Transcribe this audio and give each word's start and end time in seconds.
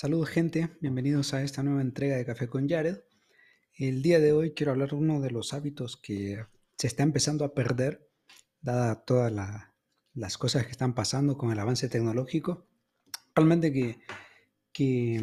Saludos 0.00 0.30
gente, 0.30 0.70
bienvenidos 0.80 1.34
a 1.34 1.42
esta 1.42 1.62
nueva 1.62 1.82
entrega 1.82 2.16
de 2.16 2.24
Café 2.24 2.48
con 2.48 2.66
Jared. 2.66 3.00
El 3.74 4.00
día 4.00 4.18
de 4.18 4.32
hoy 4.32 4.54
quiero 4.54 4.72
hablar 4.72 4.88
de 4.88 4.96
uno 4.96 5.20
de 5.20 5.30
los 5.30 5.52
hábitos 5.52 5.98
que 5.98 6.42
se 6.78 6.86
está 6.86 7.02
empezando 7.02 7.44
a 7.44 7.52
perder, 7.52 8.08
dada 8.62 9.04
todas 9.04 9.30
las 10.14 10.38
cosas 10.38 10.64
que 10.64 10.70
están 10.70 10.94
pasando 10.94 11.36
con 11.36 11.52
el 11.52 11.58
avance 11.58 11.90
tecnológico. 11.90 12.66
Realmente 13.34 13.74
que, 13.74 13.98
que, 14.72 15.22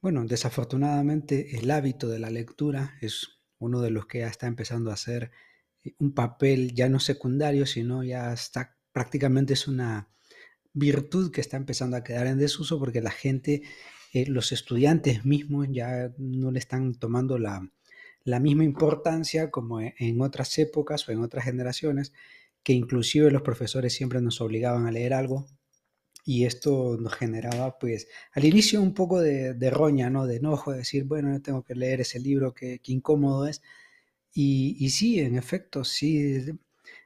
bueno, 0.00 0.24
desafortunadamente 0.24 1.56
el 1.56 1.70
hábito 1.70 2.08
de 2.08 2.18
la 2.18 2.30
lectura 2.30 2.98
es 3.00 3.38
uno 3.60 3.82
de 3.82 3.90
los 3.90 4.06
que 4.06 4.18
ya 4.18 4.26
está 4.26 4.48
empezando 4.48 4.90
a 4.90 4.96
ser 4.96 5.30
un 6.00 6.12
papel 6.12 6.74
ya 6.74 6.88
no 6.88 6.98
secundario, 6.98 7.66
sino 7.66 8.02
ya 8.02 8.32
está 8.32 8.76
prácticamente 8.90 9.52
es 9.52 9.68
una 9.68 10.08
virtud 10.72 11.32
que 11.32 11.40
está 11.40 11.56
empezando 11.56 11.96
a 11.96 12.04
quedar 12.04 12.26
en 12.26 12.38
desuso 12.38 12.78
porque 12.78 13.00
la 13.00 13.10
gente, 13.10 13.62
eh, 14.12 14.26
los 14.26 14.52
estudiantes 14.52 15.24
mismos 15.24 15.68
ya 15.70 16.12
no 16.18 16.50
le 16.50 16.58
están 16.58 16.94
tomando 16.94 17.38
la, 17.38 17.68
misma 18.40 18.64
importancia 18.64 19.50
como 19.50 19.80
e, 19.80 19.94
en 19.98 20.20
otras 20.20 20.58
épocas 20.58 21.08
o 21.08 21.12
en 21.12 21.20
otras 21.22 21.44
generaciones, 21.44 22.12
que 22.62 22.72
inclusive 22.72 23.30
los 23.30 23.42
profesores 23.42 23.94
siempre 23.94 24.20
nos 24.20 24.40
obligaban 24.40 24.86
a 24.86 24.92
leer 24.92 25.14
algo 25.14 25.46
y 26.24 26.44
esto 26.44 26.98
nos 27.00 27.14
generaba 27.14 27.78
pues 27.78 28.08
al 28.32 28.44
inicio 28.44 28.82
un 28.82 28.94
poco 28.94 29.20
de, 29.20 29.70
roña, 29.70 30.10
¿no? 30.10 30.26
De 30.26 30.36
enojo, 30.36 30.72
de 30.72 30.78
decir, 30.78 31.04
bueno, 31.04 31.32
yo 31.32 31.42
tengo 31.42 31.64
que 31.64 31.74
leer 31.74 32.02
ese 32.02 32.20
libro, 32.20 32.54
que, 32.54 32.80
incómodo 32.84 33.46
es. 33.46 33.62
Y, 34.32 34.76
y 34.78 34.90
sí, 34.90 35.20
en 35.20 35.36
efecto, 35.36 35.82
sí, 35.84 36.44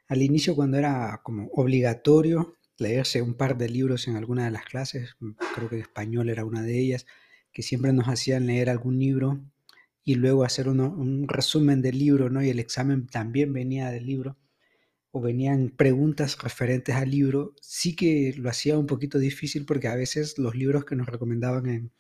al 0.09 0.23
inicio 0.23 0.55
cuando 0.55 0.79
era 0.79 1.21
como 1.23 1.49
obligatorio 1.53 2.57
leerse 2.79 3.23
un 3.23 3.35
par 3.35 3.57
de 3.57 3.69
libros 3.69 4.09
en 4.09 4.17
alguna 4.17 4.45
de 4.45 4.51
las 4.51 4.65
clases, 4.65 5.17
mm, 5.21 5.33
creo 5.55 5.69
que 5.69 5.79
español 5.79 6.29
era 6.31 6.45
una 6.45 6.63
de 6.63 6.79
ellas, 6.79 7.07
que 7.53 7.63
siempre 7.63 7.93
nos 7.93 8.09
hacían 8.09 8.47
leer 8.47 8.71
algún 8.71 8.99
libro 8.99 9.41
y 10.05 10.17
luego 10.17 10.45
hacer 10.45 10.69
un 10.69 11.29
resumen 11.29 11.83
del 11.83 11.99
libro, 11.99 12.31
¿no? 12.31 12.43
Y 12.43 12.51
el 12.51 12.59
examen 12.59 13.07
también 13.07 13.53
venía 13.53 13.91
del 13.91 14.07
libro 14.07 14.37
o 15.13 15.21
venían 15.21 15.71
preguntas 15.71 16.37
referentes 16.43 16.97
al 16.97 17.11
libro, 17.11 17.55
sí 17.61 17.95
que 17.95 18.35
lo 18.37 18.51
hacía 18.51 18.77
un 18.77 18.87
poquito 18.87 19.19
difícil 19.21 19.65
porque 19.65 19.87
a 19.87 19.95
veces 19.95 20.39
los 20.39 20.57
libros 20.57 20.85
que 20.85 20.97
nos 20.97 21.07
recomendaban 21.07 21.67
en, 21.67 21.93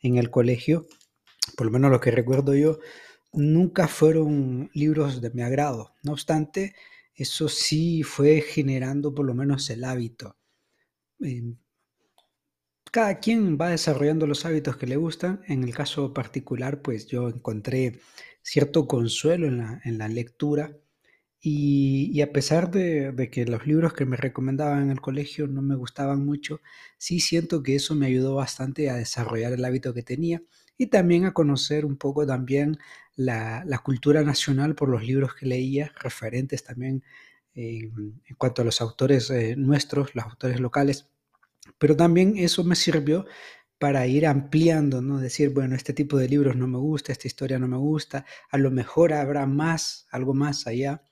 en 0.00 0.16
el 0.16 0.30
colegio, 0.30 0.86
por 1.56 1.66
lo 1.66 1.72
menos 1.72 1.90
lo 1.90 2.00
que 2.00 2.12
recuerdo 2.12 2.54
yo, 2.54 2.78
nunca 3.32 3.88
fueron 3.88 4.70
libros 4.72 5.20
de 5.20 5.30
mi 5.30 5.42
agrado. 5.42 5.94
No 6.04 6.12
obstante, 6.12 6.76
eso 7.20 7.50
sí 7.50 8.02
fue 8.02 8.40
generando 8.40 9.14
por 9.14 9.26
lo 9.26 9.34
menos 9.34 9.68
el 9.68 9.84
hábito. 9.84 10.38
Em, 11.20 11.58
cada 12.90 13.20
quien 13.20 13.58
va 13.60 13.68
desarrollando 13.68 14.26
los 14.26 14.46
hábitos 14.46 14.76
que 14.78 14.86
le 14.86 14.96
gustan. 14.96 15.42
En 15.46 15.62
el 15.62 15.74
caso 15.74 16.14
particular, 16.14 16.80
pues 16.82 17.08
yo 17.08 17.28
encontré 17.28 18.00
cierto 18.42 18.88
consuelo 18.88 19.46
en 19.48 19.98
la, 19.98 20.08
lectura 20.08 20.74
y, 21.40 22.20
a 22.22 22.32
pesar 22.32 22.70
de, 22.70 23.12
de, 23.12 23.30
que 23.30 23.44
los 23.44 23.66
libros 23.66 23.92
que 23.92 24.06
me 24.06 24.16
recomendaban 24.16 24.84
en 24.84 24.90
el 24.90 25.00
colegio 25.02 25.46
no 25.46 25.60
me 25.62 25.76
gustaban 25.76 26.24
mucho, 26.24 26.60
sí 26.98 27.20
siento 27.20 27.62
que 27.62 27.76
eso 27.76 27.94
me 27.94 28.06
ayudó 28.06 28.36
bastante 28.36 28.90
a 28.90 28.96
desarrollar 28.96 29.52
el 29.52 29.64
hábito 29.64 29.92
que 29.94 30.02
tenía 30.02 30.42
y 30.80 30.86
también 30.86 31.26
a 31.26 31.34
conocer 31.34 31.84
un 31.84 31.98
poco 31.98 32.26
también 32.26 32.78
la, 33.14 33.82
cultura 33.84 34.22
nacional 34.22 34.74
por 34.74 34.88
los 34.88 35.04
libros 35.04 35.34
que 35.34 35.44
leía, 35.44 35.92
referentes 36.00 36.64
también 36.64 37.04
en, 37.54 38.22
cuanto 38.38 38.62
a 38.62 38.64
los 38.64 38.80
autores 38.80 39.28
eh, 39.28 39.56
nuestros, 39.58 40.14
los 40.14 40.24
autores 40.24 40.58
locales. 40.58 41.10
Pero 41.76 41.96
también 41.96 42.38
eso 42.38 42.64
me 42.64 42.76
sirvió 42.76 43.26
para 43.78 44.06
ir 44.06 44.26
ampliando, 44.26 45.02
¿no? 45.02 45.18
Decir, 45.20 45.50
bueno, 45.50 45.76
este 45.76 45.92
tipo 45.92 46.16
de 46.16 46.30
libros 46.30 46.56
no 46.56 46.66
me 46.66 46.78
gusta, 46.78 47.12
esta 47.12 47.28
historia 47.28 47.58
no 47.58 47.68
me 47.68 47.76
gusta, 47.76 48.24
a 48.50 48.56
lo 48.56 48.70
mejor 48.70 49.12
habrá 49.12 49.44
más, 49.44 50.06
algo 50.10 50.32
más 50.32 50.66
allá. 50.66 51.02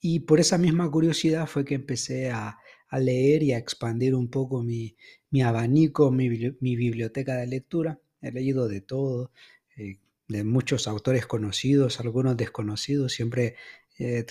Y 0.00 0.20
por 0.20 0.40
esa 0.40 0.58
misma 0.58 0.90
curiosidad 0.90 1.46
fue 1.46 1.64
que 1.64 1.76
empecé 1.76 2.32
a, 2.32 2.58
leer 2.90 3.44
y 3.44 3.52
a 3.52 3.58
expandir 3.58 4.16
un 4.16 4.28
poco 4.30 4.64
mi, 4.64 4.96
abanico, 5.44 6.10
mi, 6.10 6.28
mi 6.60 6.74
biblioteca 6.74 7.36
de 7.36 7.46
lectura 7.46 8.01
he 8.22 8.32
leído 8.32 8.68
de 8.68 8.80
todo, 8.80 9.30
eh, 9.76 9.98
de 10.28 10.44
muchos 10.44 10.88
autores 10.88 11.26
conocidos, 11.26 12.00
algunos 12.00 12.36
desconocidos, 12.36 13.12
siempre 13.12 13.56
eh, 13.98 14.24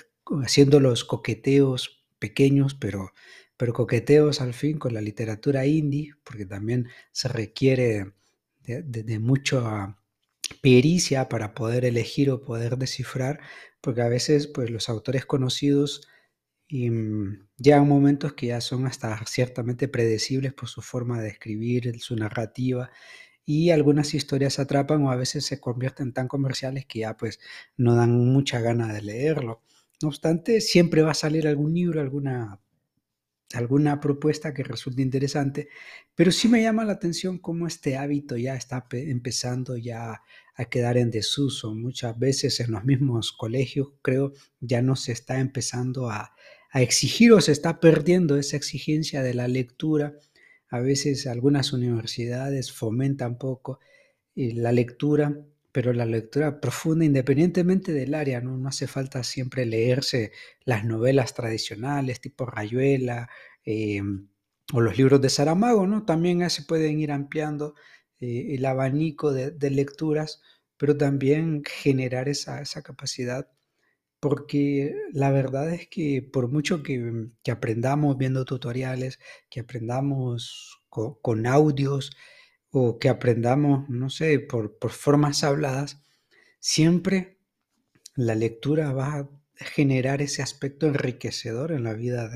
haciendo 0.44 0.80
los 0.80 1.04
coqueteos 1.04 2.04
pequeños, 2.20 2.74
pero, 2.74 3.14
pero 3.58 3.74
coqueteos 3.74 4.42
al 4.42 4.54
fin 4.54 4.80
con 4.80 4.94
la 4.94 5.02
literatura 5.02 5.66
indie, 5.66 6.14
porque 6.24 6.46
también 6.46 6.88
se 7.12 7.28
requiere 7.28 8.14
de, 8.64 9.20
mucha 9.20 9.98
pericia 10.62 11.30
para 11.30 11.54
poder 11.54 11.86
elegir 11.86 12.30
o 12.30 12.42
poder 12.42 12.78
descifrar, 12.78 13.40
porque 13.82 14.02
a 14.02 14.08
veces 14.10 14.48
pues, 14.48 14.70
los 14.70 14.90
autores 14.90 15.26
conocidos 15.26 16.08
y, 16.68 16.90
mm, 16.90 17.48
llegan 17.58 17.88
momentos 17.88 18.34
que 18.34 18.48
ya 18.48 18.62
son 18.62 18.88
hasta 18.88 19.26
ciertamente 19.26 19.88
predecibles 19.88 20.54
por 20.54 20.70
su 20.70 20.82
forma 20.82 21.22
de 21.22 21.30
escribir, 21.30 22.00
su 22.00 22.16
narrativa, 22.16 22.92
y 23.46 23.72
algunas 23.72 24.14
historias 24.14 24.60
atrapan 24.60 25.04
o 25.04 25.12
a 25.12 25.16
veces 25.16 25.46
se 25.46 25.60
convierten 25.60 26.14
tan 26.14 26.28
comerciales 26.28 26.86
que 26.86 27.00
ya 27.00 27.18
pues 27.18 27.40
no 27.78 27.96
dan 27.96 28.12
mucha 28.12 28.62
gana 28.62 28.94
de 28.94 29.02
leerlo. 29.02 29.62
No 30.02 30.10
obstante, 30.10 30.62
siempre 30.62 31.02
va 31.02 31.12
a 31.12 31.16
salir 31.16 31.48
algún 31.48 31.74
libro, 31.74 32.02
alguna, 32.02 32.60
alguna 33.54 34.00
propuesta 34.00 34.54
que 34.54 34.64
resulte 34.64 35.02
interesante, 35.02 35.70
pero 36.16 36.32
sí 36.32 36.48
me 36.48 36.62
llama 36.62 36.86
la 36.86 36.94
atención 36.94 37.38
cómo 37.38 37.68
este 37.68 37.98
hábito 37.98 38.38
ya 38.38 38.56
está 38.56 38.88
empezando 38.92 39.78
ya 39.78 40.22
a 40.56 40.66
quedar 40.66 40.98
en 40.98 41.12
desuso. 41.12 41.74
Muchas 41.76 42.18
veces 42.18 42.60
en 42.60 42.72
los 42.72 42.84
mismos 42.84 43.32
colegios, 43.32 43.94
creo, 44.02 44.34
ya 44.60 44.82
no 44.82 44.96
se 44.96 45.12
está 45.12 45.40
empezando 45.40 46.10
a, 46.10 46.34
a 46.72 46.82
exigir 46.82 47.34
o 47.34 47.42
se 47.42 47.52
está 47.52 47.80
perdiendo 47.80 48.38
esa 48.38 48.58
exigencia 48.58 49.22
de 49.22 49.34
la 49.34 49.48
lectura 49.48 50.14
a 50.72 50.80
veces 50.80 51.28
algunas 51.28 51.74
universidades 51.74 52.72
fomentan 52.72 53.38
poco 53.38 53.80
eh, 54.36 54.54
la 54.56 54.72
lectura, 54.72 55.38
pero 55.72 55.94
la 55.94 56.06
lectura 56.06 56.62
profunda 56.62 57.06
independientemente 57.06 57.92
del 57.92 58.16
área, 58.16 58.40
¿no? 58.42 58.58
no 58.58 58.70
hace 58.70 58.88
falta 58.88 59.24
siempre 59.24 59.66
leerse 59.66 60.32
las 60.64 60.86
novelas 60.86 61.34
tradicionales 61.34 62.22
tipo 62.22 62.46
Rayuela 62.46 63.30
em, 63.66 64.30
o 64.74 64.80
los 64.82 64.98
libros 64.98 65.22
de 65.22 65.30
Saramago, 65.30 65.86
¿no? 65.88 66.06
También 66.06 66.50
se 66.50 66.64
pueden 66.64 67.00
ir 67.00 67.12
ampliando 67.12 67.76
eh, 68.22 68.56
el 68.56 68.66
abanico 68.66 69.34
de, 69.34 69.70
lecturas, 69.70 70.42
pero 70.78 70.96
también 70.98 71.64
generar 71.66 72.30
esa, 72.30 72.62
esa 72.62 72.82
capacidad 72.82 73.50
porque 74.22 74.94
la 75.14 75.32
verdad 75.32 75.74
es 75.74 75.88
que 75.88 76.22
por 76.22 76.48
mucho 76.48 76.84
que, 76.84 77.32
aprendamos 77.52 78.18
viendo 78.20 78.46
tutoriales, 78.46 79.20
que 79.50 79.62
aprendamos 79.62 80.80
con, 80.90 81.48
audios 81.48 82.16
o 82.70 83.00
que 83.00 83.10
aprendamos, 83.10 83.90
no 83.90 84.12
sé, 84.12 84.40
por, 84.40 84.78
formas 84.92 85.44
habladas, 85.44 86.04
siempre 86.60 87.40
la 88.16 88.36
lectura 88.36 88.94
va 88.94 89.16
a 89.16 89.30
generar 89.56 90.22
ese 90.22 90.44
aspecto 90.44 90.86
enriquecedor 90.86 91.72
en 91.72 91.84
la 91.84 91.94
vida 91.94 92.30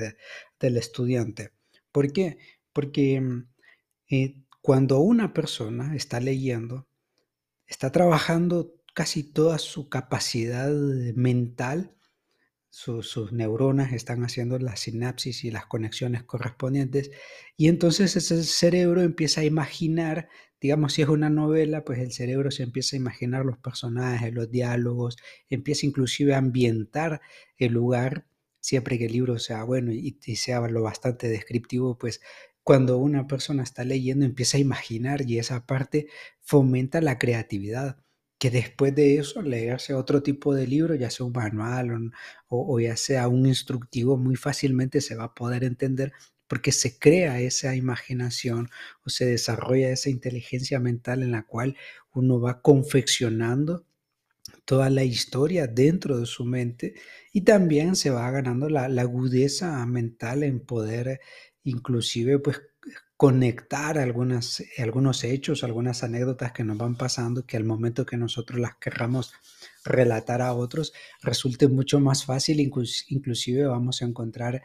del 0.58 0.76
estudiante. 0.76 1.52
¿Por 1.92 2.12
qué? 2.12 2.38
Porque 2.72 3.22
eh, 4.10 4.42
cuando 4.60 4.98
una 4.98 5.32
persona 5.32 5.94
está 5.94 6.18
leyendo, 6.18 6.88
está 7.68 7.92
trabajando 7.92 8.75
casi 8.96 9.22
toda 9.24 9.58
su 9.58 9.90
capacidad 9.90 10.70
mental, 11.14 11.94
sus 12.70 13.30
neuronas 13.30 13.92
están 13.92 14.24
haciendo 14.24 14.58
la 14.58 14.76
sinapsis 14.76 15.44
y 15.44 15.50
las 15.50 15.66
conexiones 15.66 16.22
correspondientes, 16.22 17.10
y 17.58 17.68
entonces 17.68 18.16
ese 18.16 18.42
cerebro 18.42 19.02
empieza 19.02 19.42
a 19.42 19.44
imaginar, 19.44 20.30
digamos, 20.62 20.94
si 20.94 21.02
es 21.02 21.08
una 21.08 21.28
novela, 21.28 21.84
pues 21.84 21.98
el 21.98 22.10
cerebro 22.10 22.50
se 22.50 22.62
empieza 22.62 22.96
a 22.96 23.00
imaginar 23.00 23.44
los 23.44 23.58
personajes, 23.58 24.32
los 24.32 24.50
diálogos, 24.50 25.18
empieza 25.50 25.84
inclusive 25.84 26.32
a 26.34 26.38
ambientar 26.38 27.20
el 27.58 27.74
lugar, 27.74 28.26
siempre 28.60 28.98
que 28.98 29.06
el 29.06 29.12
libro 29.12 29.38
sea 29.38 29.62
bueno 29.64 29.92
y, 29.92 30.18
y 30.24 30.36
sea 30.36 30.60
lo 30.68 30.80
bastante 30.80 31.28
descriptivo, 31.28 31.98
pues 31.98 32.22
cuando 32.62 32.96
una 32.96 33.26
persona 33.26 33.62
está 33.62 33.84
leyendo 33.84 34.24
empieza 34.24 34.56
a 34.56 34.60
imaginar 34.60 35.28
y 35.28 35.38
esa 35.38 35.66
parte 35.66 36.08
fomenta 36.40 37.02
la 37.02 37.18
creatividad 37.18 38.05
que 38.38 38.50
después 38.50 38.94
de 38.94 39.16
eso 39.18 39.42
leerse 39.42 39.94
otro 39.94 40.22
tipo 40.22 40.54
de 40.54 40.66
libro, 40.66 40.94
ya 40.94 41.10
sea 41.10 41.26
un 41.26 41.32
manual 41.32 42.12
o, 42.48 42.80
ya 42.80 42.96
sea 42.96 43.28
un 43.28 43.46
instructivo, 43.46 44.16
muy 44.18 44.36
fácilmente 44.36 45.00
se 45.00 45.16
va 45.16 45.24
a 45.24 45.34
poder 45.34 45.64
entender 45.64 46.12
porque 46.48 46.70
se 46.72 46.98
crea 46.98 47.40
esa 47.40 47.74
imaginación 47.74 48.68
o 49.04 49.10
se 49.10 49.26
desarrolla 49.26 49.90
esa 49.90 50.10
inteligencia 50.10 50.78
mental 50.80 51.22
en 51.22 51.32
la 51.32 51.44
cual 51.44 51.76
uno 52.14 52.40
va 52.40 52.62
confeccionando 52.62 53.84
toda 54.64 54.90
la 54.90 55.04
historia 55.04 55.66
dentro 55.66 56.18
de 56.18 56.26
su 56.26 56.44
mente 56.44 56.94
y 57.32 57.42
también 57.42 57.96
se 57.96 58.10
va 58.10 58.30
ganando 58.30 58.68
la, 58.68 58.88
la 58.88 59.02
agudeza 59.02 59.84
mental 59.86 60.42
en 60.42 60.60
poder 60.60 61.20
inclusive 61.64 62.38
pues 62.38 62.60
conectar 63.16 63.98
algunas, 63.98 64.62
algunos 64.78 65.24
hechos, 65.24 65.64
algunas 65.64 66.02
anécdotas 66.02 66.52
que 66.52 66.64
nos 66.64 66.76
van 66.76 66.96
pasando, 66.96 67.46
que 67.46 67.56
al 67.56 67.64
momento 67.64 68.04
que 68.04 68.16
nosotros 68.16 68.60
las 68.60 68.76
querramos 68.76 69.32
relatar 69.84 70.42
a 70.42 70.52
otros, 70.54 70.92
resulte 71.22 71.68
mucho 71.68 71.98
más 72.00 72.24
fácil, 72.24 72.60
inclusive 72.60 73.66
vamos 73.66 74.02
a 74.02 74.04
encontrar 74.04 74.62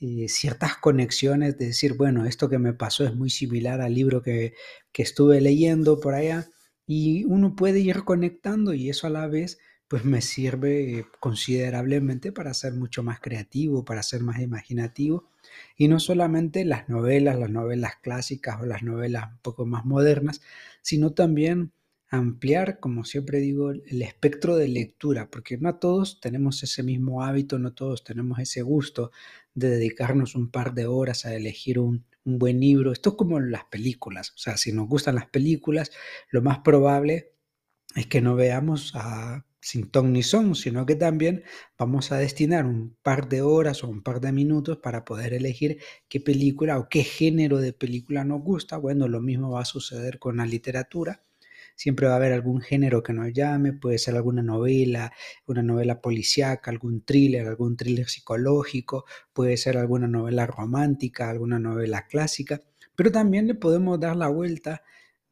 eh, 0.00 0.28
ciertas 0.28 0.76
conexiones 0.76 1.56
de 1.56 1.66
decir, 1.66 1.94
bueno, 1.94 2.26
esto 2.26 2.48
que 2.48 2.58
me 2.58 2.74
pasó 2.74 3.04
es 3.04 3.14
muy 3.14 3.30
similar 3.30 3.80
al 3.80 3.94
libro 3.94 4.22
que, 4.22 4.52
que 4.92 5.02
estuve 5.02 5.40
leyendo 5.40 5.98
por 6.00 6.14
allá, 6.14 6.48
y 6.86 7.24
uno 7.24 7.56
puede 7.56 7.80
ir 7.80 8.04
conectando 8.04 8.74
y 8.74 8.90
eso 8.90 9.06
a 9.06 9.10
la 9.10 9.26
vez 9.26 9.58
pues 9.94 10.04
me 10.04 10.22
sirve 10.22 11.06
considerablemente 11.20 12.32
para 12.32 12.52
ser 12.52 12.72
mucho 12.72 13.04
más 13.04 13.20
creativo, 13.20 13.84
para 13.84 14.02
ser 14.02 14.22
más 14.22 14.40
imaginativo 14.40 15.30
y 15.76 15.86
no 15.86 16.00
solamente 16.00 16.64
las 16.64 16.88
novelas, 16.88 17.38
las 17.38 17.48
novelas 17.48 17.92
clásicas 18.02 18.60
o 18.60 18.66
las 18.66 18.82
novelas 18.82 19.30
un 19.30 19.38
poco 19.38 19.66
más 19.66 19.84
modernas, 19.84 20.40
sino 20.82 21.12
también 21.12 21.70
ampliar, 22.08 22.80
como 22.80 23.04
siempre 23.04 23.38
digo, 23.38 23.70
el 23.70 24.02
espectro 24.02 24.56
de 24.56 24.66
lectura, 24.66 25.30
porque 25.30 25.58
no 25.58 25.76
todos 25.76 26.18
tenemos 26.20 26.60
ese 26.64 26.82
mismo 26.82 27.22
hábito, 27.22 27.60
no 27.60 27.72
todos 27.72 28.02
tenemos 28.02 28.40
ese 28.40 28.62
gusto 28.62 29.12
de 29.54 29.68
dedicarnos 29.68 30.34
un 30.34 30.50
par 30.50 30.74
de 30.74 30.86
horas 30.86 31.24
a 31.24 31.36
elegir 31.36 31.78
un, 31.78 32.04
un 32.24 32.40
buen 32.40 32.58
libro. 32.58 32.90
Esto 32.90 33.10
es 33.10 33.14
como 33.14 33.38
las 33.38 33.66
películas, 33.66 34.30
o 34.30 34.38
sea, 34.38 34.56
si 34.56 34.72
nos 34.72 34.88
gustan 34.88 35.14
las 35.14 35.26
películas, 35.26 35.92
lo 36.30 36.42
más 36.42 36.58
probable 36.64 37.30
es 37.94 38.08
que 38.08 38.20
no 38.20 38.34
veamos 38.34 38.90
a 38.96 39.44
sin 39.64 39.90
ton 39.90 40.12
ni 40.12 40.22
son, 40.22 40.54
sino 40.54 40.84
que 40.84 40.94
también 40.94 41.42
vamos 41.78 42.12
a 42.12 42.18
destinar 42.18 42.66
un 42.66 42.98
par 43.02 43.30
de 43.30 43.40
horas 43.40 43.82
o 43.82 43.88
un 43.88 44.02
par 44.02 44.20
de 44.20 44.30
minutos 44.30 44.76
para 44.76 45.06
poder 45.06 45.32
elegir 45.32 45.78
qué 46.06 46.20
película 46.20 46.78
o 46.78 46.90
qué 46.90 47.02
género 47.02 47.58
de 47.58 47.72
película 47.72 48.24
nos 48.24 48.42
gusta. 48.42 48.76
Bueno, 48.76 49.08
lo 49.08 49.22
mismo 49.22 49.52
va 49.52 49.62
a 49.62 49.64
suceder 49.64 50.18
con 50.18 50.36
la 50.36 50.44
literatura. 50.44 51.24
Siempre 51.76 52.06
va 52.06 52.12
a 52.12 52.16
haber 52.16 52.34
algún 52.34 52.60
género 52.60 53.02
que 53.02 53.14
nos 53.14 53.32
llame, 53.32 53.72
puede 53.72 53.96
ser 53.96 54.16
alguna 54.16 54.42
novela, 54.42 55.14
una 55.46 55.62
novela 55.62 56.02
policíaca, 56.02 56.70
algún 56.70 57.02
thriller, 57.02 57.46
algún 57.46 57.78
thriller 57.78 58.06
psicológico, 58.06 59.06
puede 59.32 59.56
ser 59.56 59.78
alguna 59.78 60.06
novela 60.06 60.46
romántica, 60.46 61.30
alguna 61.30 61.58
novela 61.58 62.06
clásica, 62.06 62.60
pero 62.94 63.10
también 63.10 63.46
le 63.46 63.54
podemos 63.54 63.98
dar 63.98 64.14
la 64.14 64.28
vuelta 64.28 64.82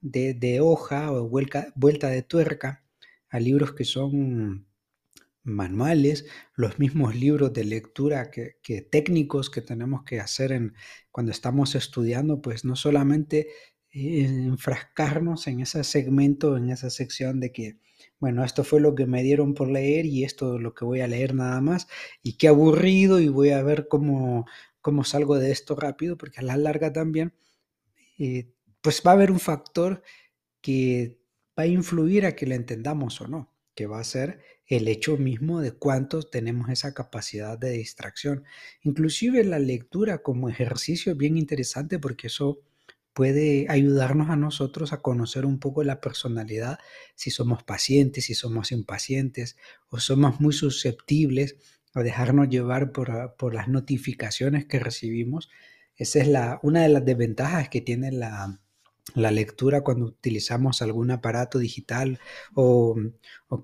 de, 0.00 0.60
hoja 0.62 1.12
o 1.12 1.28
vuelta, 1.28 1.66
vuelta 1.76 2.08
de 2.08 2.22
tuerca 2.22 2.82
a 3.32 3.40
libros 3.40 3.72
que 3.72 3.84
son 3.84 4.66
manuales, 5.42 6.26
los 6.54 6.78
mismos 6.78 7.16
libros 7.16 7.52
de 7.52 7.64
lectura 7.64 8.30
que, 8.30 8.82
técnicos 8.90 9.50
que 9.50 9.62
tenemos 9.62 10.04
que 10.04 10.20
hacer 10.20 10.52
en, 10.52 10.74
cuando 11.10 11.32
estamos 11.32 11.74
estudiando, 11.74 12.40
pues 12.42 12.64
no 12.64 12.76
solamente 12.76 13.48
enfrascarnos 13.90 15.46
en 15.46 15.60
ese 15.60 15.82
segmento, 15.82 16.56
en 16.56 16.70
esa 16.70 16.90
sección 16.90 17.40
de 17.40 17.52
que, 17.52 17.78
bueno, 18.20 18.44
esto 18.44 18.64
fue 18.64 18.80
lo 18.80 18.94
que 18.94 19.06
me 19.06 19.22
dieron 19.22 19.54
por 19.54 19.68
leer 19.68 20.06
y 20.06 20.24
esto 20.24 20.56
es 20.56 20.62
lo 20.62 20.74
que 20.74 20.84
voy 20.84 21.00
a 21.00 21.08
leer 21.08 21.34
nada 21.34 21.60
más, 21.60 21.88
y 22.22 22.34
qué 22.36 22.48
aburrido 22.48 23.18
y 23.18 23.28
voy 23.28 23.50
a 23.50 23.62
ver 23.62 23.88
cómo, 23.88 24.46
cómo 24.80 25.04
salgo 25.04 25.38
de 25.38 25.50
esto 25.50 25.74
rápido, 25.74 26.18
porque 26.18 26.40
a 26.40 26.42
la 26.42 26.56
larga 26.56 26.92
también, 26.92 27.34
eh, 28.18 28.52
pues 28.82 29.02
va 29.06 29.12
a 29.12 29.14
haber 29.14 29.30
un 29.30 29.40
factor 29.40 30.02
que 30.60 31.21
va 31.58 31.64
a 31.64 31.66
influir 31.66 32.26
a 32.26 32.34
que 32.34 32.46
lo 32.46 32.54
entendamos 32.54 33.20
o 33.20 33.28
no, 33.28 33.52
que 33.74 33.86
va 33.86 34.00
a 34.00 34.04
ser 34.04 34.40
el 34.66 34.88
hecho 34.88 35.16
mismo 35.16 35.60
de 35.60 35.72
cuántos 35.72 36.30
tenemos 36.30 36.70
esa 36.70 36.94
capacidad 36.94 37.58
de 37.58 37.70
distracción. 37.70 38.44
Inclusive 38.82 39.44
la 39.44 39.58
lectura 39.58 40.22
como 40.22 40.48
ejercicio 40.48 41.12
es 41.12 41.18
bien 41.18 41.36
interesante 41.36 41.98
porque 41.98 42.28
eso 42.28 42.60
puede 43.12 43.66
ayudarnos 43.68 44.30
a 44.30 44.36
nosotros 44.36 44.92
a 44.92 45.02
conocer 45.02 45.44
un 45.44 45.58
poco 45.58 45.84
la 45.84 46.00
personalidad, 46.00 46.78
si 47.14 47.30
somos 47.30 47.62
pacientes, 47.62 48.24
si 48.24 48.34
somos 48.34 48.72
impacientes 48.72 49.56
o 49.88 50.00
somos 50.00 50.40
muy 50.40 50.54
susceptibles 50.54 51.56
a 51.94 52.02
dejarnos 52.02 52.48
llevar 52.48 52.92
por, 52.92 53.34
por 53.36 53.54
las 53.54 53.68
notificaciones 53.68 54.64
que 54.64 54.78
recibimos. 54.78 55.50
Esa 55.96 56.20
es 56.20 56.28
la, 56.28 56.58
una 56.62 56.82
de 56.82 56.88
las 56.88 57.04
desventajas 57.04 57.68
que 57.68 57.82
tiene 57.82 58.10
la, 58.10 58.61
la 59.14 59.30
lectura 59.30 59.82
cuando 59.82 60.06
utilizamos 60.06 60.82
algún 60.82 61.10
aparato 61.10 61.58
digital 61.58 62.20
o, 62.54 62.96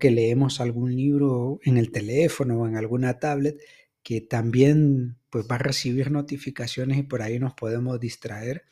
que 0.01 0.11
leemos 0.11 0.61
algún 0.61 0.95
libro 0.95 1.61
en 1.65 1.79
el 1.79 1.91
teléfono 1.93 2.61
o 2.61 2.67
en 2.67 2.77
alguna 2.77 3.19
tablet 3.19 3.59
que 4.03 4.21
también 4.21 5.19
pues 5.31 5.47
va 5.51 5.57
a 5.57 5.59
recibir 5.59 6.11
notificaciones 6.11 6.99
y 6.99 7.03
por 7.03 7.23
ahí 7.23 7.39
nos 7.39 7.55
podemos 7.55 7.99
distraer 8.01 8.65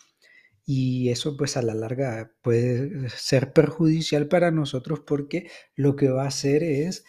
y 0.65 1.11
eso 1.11 1.37
pues 1.37 1.57
a 1.57 1.63
la 1.63 1.75
larga 1.75 2.33
puede 2.43 3.09
ser 3.11 3.53
perjudicial 3.53 4.29
para 4.29 4.51
nosotros 4.51 5.01
porque 5.07 5.51
lo 5.77 5.97
que 5.97 6.11
va 6.11 6.25
a 6.25 6.29
hacer 6.29 6.63
es 6.65 7.05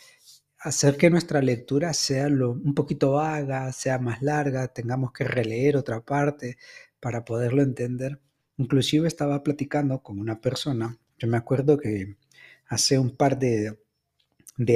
hacer 0.59 0.97
que 0.97 1.09
nuestra 1.09 1.41
lectura 1.41 1.93
sea 1.93 2.29
lo, 2.29 2.51
un 2.51 2.73
poquito 2.75 3.13
vaga, 3.13 3.71
sea 3.73 3.99
más 3.99 4.21
larga, 4.21 4.67
tengamos 4.69 5.11
que 5.13 5.23
releer 5.23 5.77
otra 5.77 6.01
parte 6.01 6.57
para 6.99 7.25
poderlo 7.25 7.61
entender. 7.63 8.19
Inclusive 8.57 9.07
estaba 9.07 9.43
platicando 9.43 10.01
con 10.01 10.19
una 10.19 10.41
persona, 10.41 10.97
yo 11.17 11.27
me 11.27 11.37
acuerdo 11.37 11.77
que 11.77 12.17
hace 12.67 12.99
un 12.99 13.15
par 13.15 13.39
de, 13.39 13.77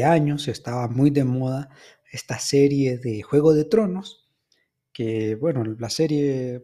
años 0.03 0.47
estaba 0.47 0.87
muy 0.87 1.09
de 1.09 1.23
moda 1.23 1.69
esta 2.11 2.39
serie 2.39 2.97
de 2.97 3.21
Juego 3.23 3.53
de 3.53 3.65
Tronos, 3.65 4.29
que 4.93 5.35
bueno, 5.35 5.63
la 5.79 5.89
serie, 5.89 6.63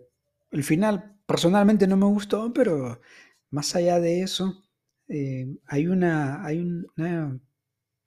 el 0.51 0.63
final 0.63 1.17
personalmente 1.25 1.87
no 1.87 1.97
me 1.97 2.05
gustó, 2.05 2.53
pero 2.53 3.01
más 3.49 3.75
allá 3.75 3.99
de 3.99 4.21
eso, 4.21 4.63
eh, 5.07 5.47
hay, 5.65 5.87
una, 5.87 6.45
hay 6.45 6.59
una 6.97 7.39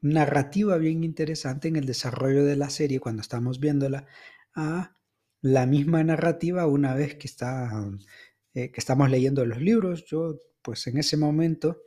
narrativa 0.03 0.77
bien 0.77 1.05
interesante 1.05 1.69
en 1.69 1.77
el 1.77 1.87
desarrollo 1.87 2.45
de 2.45 2.57
la 2.57 2.71
serie 2.71 3.01
cuando 3.01 3.23
estamos 3.23 3.61
viéndola 3.61 4.07
a 4.55 4.97
la 5.43 5.67
misma 5.67 6.05
narrativa 6.05 6.67
una 6.67 6.95
vez 6.95 7.15
que 7.15 7.27
está 7.27 7.71
eh, 8.55 8.71
que 8.71 8.81
estamos 8.81 9.11
leyendo 9.11 9.45
los 9.45 9.61
libros. 9.61 10.05
Yo, 10.07 10.39
pues 10.63 10.87
en 10.87 10.99
ese 10.99 11.17
momento, 11.17 11.83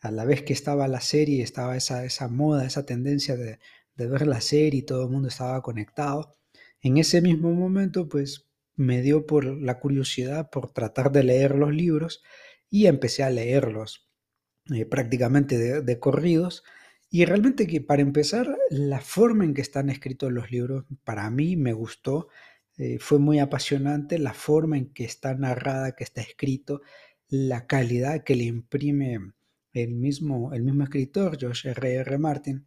a 0.00 0.10
la 0.10 0.24
vez 0.24 0.42
que 0.42 0.52
estaba 0.52 0.88
la 0.88 1.00
serie, 1.00 1.42
estaba 1.42 1.76
esa, 1.76 2.04
esa 2.04 2.28
moda, 2.28 2.66
esa 2.66 2.86
tendencia 2.86 3.36
de, 3.36 3.58
de 3.96 4.06
ver 4.06 4.26
la 4.26 4.40
serie 4.40 4.80
y 4.80 4.82
todo 4.82 5.04
el 5.04 5.10
mundo 5.10 5.28
estaba 5.28 5.62
conectado, 5.62 6.34
en 6.82 6.96
ese 6.96 7.20
mismo 7.20 7.52
momento, 7.52 8.08
pues 8.08 8.48
me 8.74 9.02
dio 9.02 9.26
por 9.26 9.44
la 9.44 9.78
curiosidad 9.78 10.48
por 10.50 10.72
tratar 10.72 11.12
de 11.12 11.22
leer 11.22 11.54
los 11.54 11.74
libros 11.74 12.22
y 12.70 12.86
empecé 12.86 13.22
a 13.22 13.30
leerlos 13.30 14.08
eh, 14.72 14.86
prácticamente 14.86 15.58
de, 15.58 15.82
de, 15.82 15.98
corridos. 15.98 16.64
Y 17.10 17.26
realmente 17.26 17.66
que 17.66 17.82
para 17.82 18.00
empezar, 18.00 18.56
la 18.70 19.00
forma 19.00 19.44
en 19.44 19.52
que 19.52 19.60
están 19.60 19.90
escritos 19.90 20.32
los 20.32 20.50
libros 20.50 20.86
para 21.04 21.28
mí 21.30 21.56
me 21.56 21.74
gustó 21.74 22.28
eh, 22.80 22.98
fue 22.98 23.18
muy 23.18 23.38
apasionante 23.40 24.18
la 24.18 24.32
forma 24.32 24.78
en 24.78 24.86
que 24.94 25.04
está 25.04 25.34
narrada, 25.34 25.94
que 25.94 26.02
está 26.02 26.22
escrito, 26.22 26.80
la 27.28 27.66
calidad 27.66 28.24
que 28.24 28.34
le 28.34 28.44
imprime 28.44 29.34
el 29.74 29.92
mismo, 29.92 30.54
el 30.54 30.62
mismo 30.62 30.84
escritor, 30.84 31.38
George 31.38 31.72
R. 31.72 31.94
R. 31.96 32.16
Martin. 32.16 32.64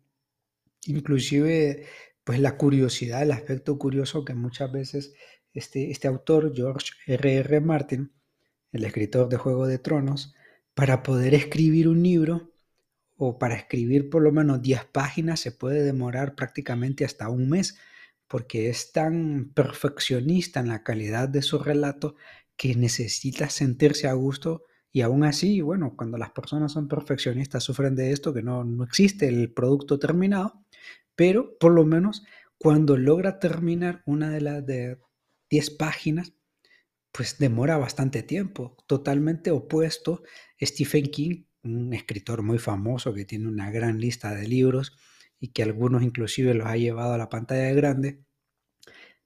Inclusive, 0.86 1.88
pues 2.24 2.40
la 2.40 2.58
curiosidad, 2.58 3.24
el 3.24 3.32
aspecto 3.32 3.80
curioso 3.80 4.24
que 4.24 4.36
muchas 4.36 4.72
veces 4.72 5.16
este, 5.52 5.90
este 5.90 6.08
autor, 6.08 6.54
George 6.56 6.92
R. 7.08 7.38
R. 7.38 7.60
Martin, 7.62 8.12
el 8.72 8.84
escritor 8.84 9.30
de 9.30 9.38
Juego 9.38 9.66
de 9.66 9.80
Tronos, 9.80 10.36
para 10.76 11.02
poder 11.02 11.34
escribir 11.34 11.88
un 11.88 12.04
libro 12.04 12.54
o 13.18 13.40
para 13.40 13.56
escribir 13.56 14.12
por 14.12 14.22
lo 14.22 14.32
menos 14.32 14.62
10 14.62 14.86
páginas 14.92 15.40
se 15.40 15.52
puede 15.52 15.82
demorar 15.82 16.36
prácticamente 16.36 17.04
hasta 17.04 17.30
un 17.30 17.50
mes 17.50 17.80
porque 18.34 18.68
es 18.68 18.92
tan 18.92 19.52
perfeccionista 19.54 20.60
en 20.60 20.70
la 20.70 20.82
calidad 20.82 21.30
de 21.30 21.44
su 21.44 21.60
relato 21.60 22.16
que 22.58 22.74
necesita 22.74 23.48
sentirse 23.52 24.08
a 24.08 24.14
gusto 24.14 24.64
y 24.92 25.02
aún 25.02 25.24
así, 25.24 25.62
bueno, 25.62 25.94
cuando 25.96 26.18
las 26.18 26.32
personas 26.32 26.72
son 26.72 26.88
perfeccionistas 26.88 27.64
sufren 27.64 27.96
de 27.96 28.12
esto, 28.12 28.34
que 28.34 28.42
no, 28.42 28.64
no 28.64 28.86
existe 28.86 29.28
el 29.28 29.54
producto 29.54 30.00
terminado, 30.00 30.66
pero 31.16 31.60
por 31.60 31.74
lo 31.74 31.86
menos 31.86 32.24
cuando 32.58 32.98
logra 32.98 33.38
terminar 33.38 34.02
una 34.08 34.32
de 34.32 34.42
las 34.42 34.66
de 34.66 34.98
10 35.52 35.70
páginas, 35.70 36.34
pues 37.12 37.38
demora 37.38 37.78
bastante 37.78 38.24
tiempo, 38.24 38.84
totalmente 38.88 39.52
opuesto 39.52 40.24
Stephen 40.60 41.06
King, 41.12 41.44
un 41.62 41.94
escritor 41.94 42.42
muy 42.42 42.58
famoso 42.58 43.14
que 43.14 43.26
tiene 43.26 43.48
una 43.48 43.70
gran 43.70 44.00
lista 44.00 44.34
de 44.34 44.48
libros, 44.48 44.98
y 45.44 45.50
que 45.50 45.62
algunos 45.62 46.04
inclusive 46.04 46.54
los 46.54 46.68
ha 46.68 46.78
llevado 46.78 47.12
a 47.12 47.18
la 47.18 47.28
pantalla 47.28 47.70
grande. 47.74 48.24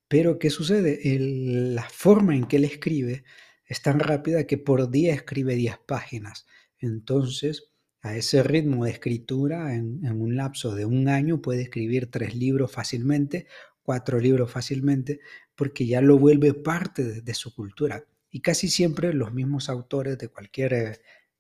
Pero 0.08 0.40
¿qué 0.40 0.50
sucede? 0.50 1.00
la 1.20 1.88
forma 1.92 2.36
en 2.36 2.46
que 2.48 2.56
él 2.56 2.66
escribe 2.66 3.24
es 3.66 3.84
tan 3.84 4.00
rápida 4.00 4.48
que 4.48 4.58
por 4.58 4.90
día 4.90 5.14
escribe 5.14 5.54
10 5.54 5.78
páginas. 5.86 6.48
Entonces, 6.80 7.72
a 8.02 8.16
ese 8.16 8.42
ritmo 8.42 8.86
de 8.86 8.92
escritura, 8.94 9.76
en, 9.76 10.04
un 10.20 10.36
lapso 10.36 10.74
de 10.74 10.86
un 10.86 11.08
año, 11.08 11.40
puede 11.40 11.62
escribir 11.62 12.10
tres 12.10 12.34
libros 12.34 12.72
fácilmente, 12.72 13.46
cuatro 13.84 14.20
libros 14.20 14.50
fácilmente, 14.50 15.20
porque 15.54 15.86
ya 15.86 16.02
lo 16.02 16.18
vuelve 16.18 16.56
parte 16.56 17.22
de, 17.22 17.34
su 17.36 17.54
cultura. 17.54 18.04
y 18.32 18.42
casi 18.42 18.70
siempre 18.70 19.14
los 19.14 19.34
mismos 19.34 19.70
autores 19.70 20.18
de 20.18 20.30
cualquier 20.30 20.74
eh, 20.74 21.00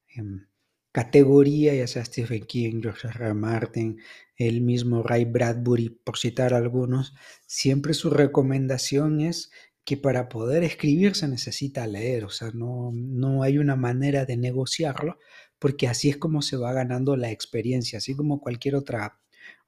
em, 0.09 0.45
categoría, 0.91 1.73
ya 1.73 1.87
sea 1.87 2.05
Stephen 2.05 2.45
King, 2.45 2.81
George 2.83 3.07
R. 3.07 3.25
R. 3.25 3.33
Martin, 3.33 3.99
el 4.37 4.61
mismo 4.61 5.03
Ray 5.03 5.25
Bradbury, 5.25 5.89
por 5.89 6.17
citar 6.17 6.53
algunos, 6.53 7.13
siempre 7.47 7.93
su 7.93 8.09
recomendación 8.09 9.19
es 9.21 9.51
que 9.83 9.97
para 9.97 10.29
poder 10.29 10.63
escribir 10.63 11.15
se 11.15 11.27
necesita 11.27 11.87
leer, 11.87 12.25
o 12.25 12.29
sea, 12.29 12.51
no, 12.53 12.91
no 12.93 13.43
hay 13.43 13.57
una 13.57 13.75
manera 13.75 14.25
de 14.25 14.37
negociarlo, 14.37 15.17
porque 15.59 15.87
así 15.87 16.09
es 16.09 16.17
como 16.17 16.41
se 16.41 16.57
va 16.57 16.73
ganando 16.73 17.15
la 17.15 17.31
experiencia, 17.31 17.97
así 17.97 18.15
como 18.15 18.39
cualquier 18.39 18.75
otra 18.75 19.19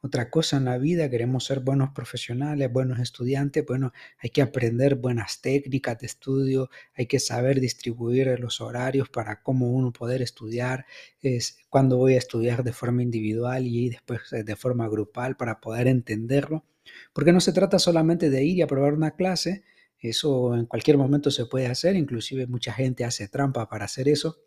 otra 0.02 0.30
cosa 0.30 0.58
en 0.58 0.66
la 0.66 0.78
vida, 0.78 1.10
queremos 1.10 1.46
ser 1.46 1.60
buenos 1.60 1.90
profesionales, 1.92 2.72
buenos 2.72 3.00
estudiantes, 3.00 3.66
bueno, 3.66 3.92
hay 4.20 4.30
que 4.30 4.42
aprender 4.42 4.96
buenas 4.96 5.42
técnicas 5.42 6.00
de 6.00 6.06
estudio, 6.06 6.70
hay 6.94 7.06
que 7.06 7.20
saber 7.20 7.60
distribuir 7.60 8.40
los 8.40 8.62
horarios 8.62 9.10
para 9.10 9.42
cómo 9.42 9.72
uno 9.72 9.92
poder 9.92 10.22
estudiar, 10.22 10.86
es 11.22 11.58
cuándo 11.70 11.98
voy 11.98 12.14
a 12.14 12.18
estudiar 12.18 12.64
de 12.64 12.74
forma 12.74 13.04
individual 13.04 13.68
y 13.68 13.90
después 13.90 14.22
eh, 14.32 14.44
de 14.44 14.56
forma 14.56 14.88
grupal 14.88 15.36
para 15.36 15.60
poder 15.60 15.88
entenderlo, 15.88 16.66
porque 17.14 17.34
no 17.34 17.42
se 17.42 17.52
trata 17.52 17.78
solamente 17.78 18.30
de 18.30 18.44
ir 18.44 18.58
y 18.58 18.62
aprobar 18.62 18.94
una 18.94 19.12
clase, 19.12 19.64
eso 20.00 20.56
en 20.56 20.66
cualquier 20.66 20.98
momento 20.98 21.30
se 21.30 21.46
puede 21.46 21.68
hacer, 21.68 21.98
inclusive 21.98 22.48
mucha 22.48 22.72
gente 22.72 23.04
hace 23.04 23.28
trampa 23.28 23.68
para 23.68 23.86
hacer 23.86 24.08
eso, 24.08 24.38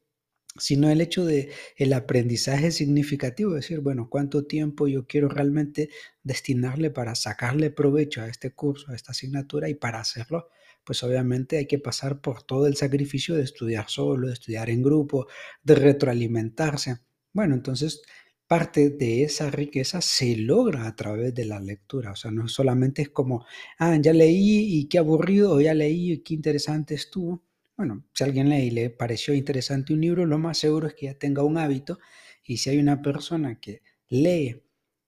sino 0.59 0.91
el 0.91 1.01
hecho 1.01 1.25
de 1.25 1.51
el 1.77 1.93
aprendizaje 1.93 2.71
significativo, 2.71 3.55
decir, 3.55 3.81
bueno, 3.81 4.09
cuánto 4.11 4.45
tiempo 4.47 4.87
yo 4.89 5.07
quiero 5.07 5.29
realmente 5.29 5.91
destinarle 6.23 6.91
para 6.91 7.15
sacarle 7.15 7.71
provecho 7.71 8.23
a 8.23 8.29
este 8.29 8.53
curso, 8.53 8.93
a 8.93 8.95
esta 8.95 9.13
asignatura 9.13 9.69
y 9.69 9.75
para 9.75 10.01
hacerlo, 10.01 10.49
pues 10.85 11.03
obviamente 11.03 11.59
hay 11.59 11.67
que 11.67 11.79
pasar 11.79 12.21
por 12.21 12.43
todo 12.43 12.67
el 12.67 12.77
sacrificio 12.77 13.35
de 13.35 13.43
estudiar 13.43 13.89
solo, 13.89 14.29
de 14.29 14.35
estudiar 14.35 14.69
en 14.71 14.83
grupo, 14.83 15.27
de 15.63 15.75
retroalimentarse. 15.75 16.99
Bueno, 17.33 17.55
entonces 17.55 18.03
parte 18.47 18.91
de 18.91 19.23
esa 19.23 19.51
riqueza 19.51 20.03
se 20.03 20.37
logra 20.37 20.87
a 20.87 20.95
través 20.95 21.35
de 21.35 21.47
la 21.47 21.59
lectura, 21.61 22.13
o 22.13 22.17
sea, 22.17 22.31
no 22.31 22.49
solamente 22.49 23.01
es 23.03 23.09
como, 23.09 23.47
ah, 23.79 23.97
ya 23.99 24.13
leí 24.13 24.79
y 24.79 24.89
qué 24.89 24.99
aburrido, 24.99 25.53
o 25.55 25.61
ya 25.61 25.73
leí 25.73 26.13
y 26.13 26.19
qué 26.23 26.35
interesante 26.35 26.95
estuvo, 26.95 27.43
bueno, 27.83 28.05
si 28.15 28.23
alguien 28.23 28.49
lee 28.49 28.67
y 28.67 28.71
le 28.71 28.91
pareció 28.91 29.35
interesante 29.35 29.93
un 29.93 30.03
libro, 30.03 30.25
lo 30.25 30.39
más 30.39 30.59
seguro 30.59 30.87
es 30.87 30.95
que 30.95 31.07
ya 31.07 31.19
tenga 31.19 31.43
un 31.43 31.59
hábito 31.59 31.99
y 32.45 32.59
si 32.59 32.71
hay 32.71 32.79
una 32.79 33.03
persona 33.03 33.59
que 33.59 33.83
lee 34.09 34.63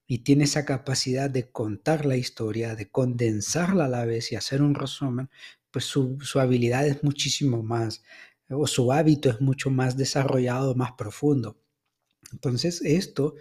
y 0.08 0.24
tiene 0.24 0.42
esa 0.42 0.64
capacidad 0.64 1.30
de 1.30 1.52
contar 1.52 2.04
la 2.04 2.16
historia, 2.16 2.74
de 2.74 2.90
condensarla 2.90 3.84
a 3.84 3.88
la 3.88 4.04
vez 4.06 4.32
y 4.32 4.34
hacer 4.34 4.60
un 4.60 4.74
resumen, 4.74 5.30
pues 5.70 5.84
su, 5.84 6.18
habilidad 6.40 6.84
es 6.84 7.04
muchísimo 7.04 7.62
más, 7.62 8.02
o 8.48 8.66
su 8.66 8.90
hábito 8.90 9.30
es 9.30 9.40
mucho 9.40 9.70
más 9.70 9.96
desarrollado, 9.96 10.74
más 10.74 10.94
profundo. 10.98 11.60
Entonces 12.32 12.82
esto 12.82 13.36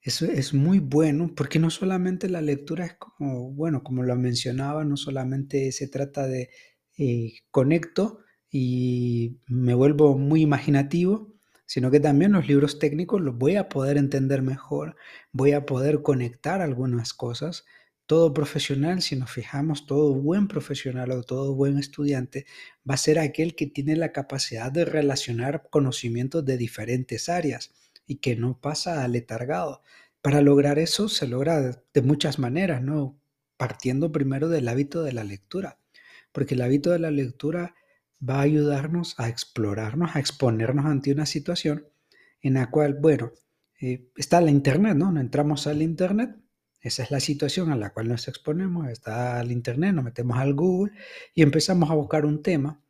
es, 0.00 0.22
es 0.22 0.54
muy 0.54 0.80
bueno 0.80 1.32
porque 1.36 1.60
no 1.60 1.70
solamente 1.70 2.28
la 2.28 2.40
lectura 2.40 2.84
es 2.84 2.94
como, 2.94 3.52
bueno, 3.52 3.84
como 3.84 4.02
lo 4.02 4.16
mencionaba, 4.16 4.82
no 4.82 4.96
solamente 4.96 5.70
se 5.70 5.86
trata 5.86 6.26
de 6.26 6.50
eh, 6.98 7.34
conecto, 7.52 8.24
y 8.50 9.38
me 9.46 9.74
vuelvo 9.74 10.18
muy 10.18 10.42
imaginativo, 10.42 11.32
sino 11.66 11.90
que 11.90 12.00
también 12.00 12.32
los 12.32 12.48
libros 12.48 12.80
técnicos 12.80 13.20
los 13.20 13.38
voy 13.38 13.54
a 13.56 13.68
poder 13.68 13.96
entender 13.96 14.42
mejor, 14.42 14.96
voy 15.30 15.52
a 15.52 15.66
poder 15.66 16.02
conectar 16.02 16.62
algunas 16.62 17.14
cosas. 17.14 17.64
Todo 18.06 18.34
profesional, 18.34 19.02
si 19.02 19.14
nos 19.14 19.30
fijamos, 19.30 19.86
todo 19.86 20.14
buen 20.14 20.48
profesional 20.48 21.12
o 21.12 21.22
todo 21.22 21.54
buen 21.54 21.78
estudiante 21.78 22.44
va 22.88 22.94
a 22.94 22.96
ser 22.96 23.20
aquel 23.20 23.54
que 23.54 23.68
tiene 23.68 23.94
la 23.94 24.10
capacidad 24.10 24.72
de 24.72 24.84
relacionar 24.84 25.68
conocimientos 25.70 26.44
de 26.44 26.56
diferentes 26.56 27.28
áreas 27.28 27.72
y 28.04 28.16
que 28.16 28.34
no 28.34 28.60
pasa 28.60 29.04
aletargado. 29.04 29.82
Para 30.22 30.42
lograr 30.42 30.80
eso 30.80 31.08
se 31.08 31.28
logra 31.28 31.84
de 31.94 32.02
muchas 32.02 32.40
maneras, 32.40 32.82
¿no? 32.82 33.16
Partiendo 33.56 34.10
primero 34.10 34.48
del 34.48 34.66
hábito 34.66 35.04
de 35.04 35.12
la 35.12 35.22
lectura, 35.22 35.78
porque 36.32 36.54
el 36.54 36.62
hábito 36.62 36.90
de 36.90 36.98
la 36.98 37.12
lectura 37.12 37.76
va 38.26 38.38
a 38.38 38.42
ayudarnos 38.42 39.14
a 39.18 39.28
explorarnos, 39.28 40.14
a 40.14 40.20
exponernos 40.20 40.86
ante 40.86 41.12
una 41.12 41.26
situación 41.26 41.86
en 42.42 42.54
la 42.54 42.70
cual, 42.70 42.94
bueno, 42.94 43.32
eh, 43.80 44.10
está 44.16 44.40
la 44.40 44.50
Internet, 44.50 44.96
¿no? 44.96 45.18
Entramos 45.18 45.66
al 45.66 45.82
Internet, 45.82 46.36
esa 46.80 47.02
es 47.02 47.10
la 47.10 47.20
situación 47.20 47.70
a 47.70 47.76
la 47.76 47.90
cual 47.92 48.08
nos 48.08 48.28
exponemos, 48.28 48.88
está 48.88 49.40
el 49.40 49.52
Internet, 49.52 49.94
nos 49.94 50.04
metemos 50.04 50.38
al 50.38 50.54
Google 50.54 50.92
y 51.34 51.42
empezamos 51.42 51.90
a 51.90 51.94
buscar 51.94 52.24
un 52.24 52.42
tema 52.42 52.82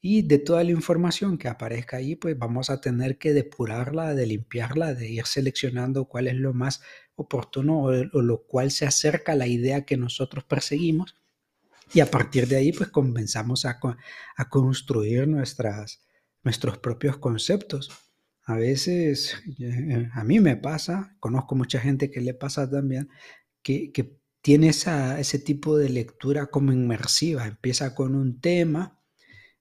y 0.00 0.22
de 0.22 0.38
toda 0.38 0.62
la 0.64 0.70
información 0.70 1.38
que 1.38 1.48
aparezca 1.48 1.96
ahí, 1.96 2.14
pues 2.14 2.38
vamos 2.38 2.70
a 2.70 2.80
tener 2.80 3.18
que 3.18 3.32
depurarla, 3.32 4.14
de 4.14 4.26
limpiarla, 4.26 4.94
de 4.94 5.08
ir 5.10 5.26
seleccionando 5.26 6.04
cuál 6.04 6.28
es 6.28 6.34
lo 6.34 6.54
más 6.54 6.82
oportuno 7.16 7.82
o 7.82 7.92
lo 7.92 8.42
cual 8.46 8.70
se 8.70 8.86
acerca 8.86 9.32
a 9.32 9.36
la 9.36 9.48
idea 9.48 9.84
que 9.84 9.96
nosotros 9.96 10.44
perseguimos 10.44 11.16
y 11.92 12.00
a 12.00 12.10
partir 12.10 12.48
de 12.48 12.56
ahí, 12.56 12.72
pues 12.72 12.90
comenzamos 12.90 13.64
a, 13.64 13.78
a 14.36 14.48
construir 14.48 15.28
nuestras, 15.28 16.00
nuestros 16.42 16.78
propios 16.78 17.18
conceptos. 17.18 17.90
A 18.44 18.54
veces, 18.56 19.36
eh, 19.58 20.08
a 20.12 20.24
mí 20.24 20.40
me 20.40 20.56
pasa, 20.56 21.16
conozco 21.20 21.54
mucha 21.54 21.80
gente 21.80 22.10
que 22.10 22.20
le 22.20 22.34
pasa 22.34 22.68
también, 22.70 23.08
que, 23.62 23.92
que 23.92 24.18
tiene 24.40 24.68
esa, 24.68 25.20
ese 25.20 25.38
tipo 25.38 25.76
de 25.76 25.90
lectura 25.90 26.46
como 26.46 26.72
inmersiva. 26.72 27.46
Empieza 27.46 27.94
con 27.94 28.14
un 28.14 28.40
tema 28.40 28.98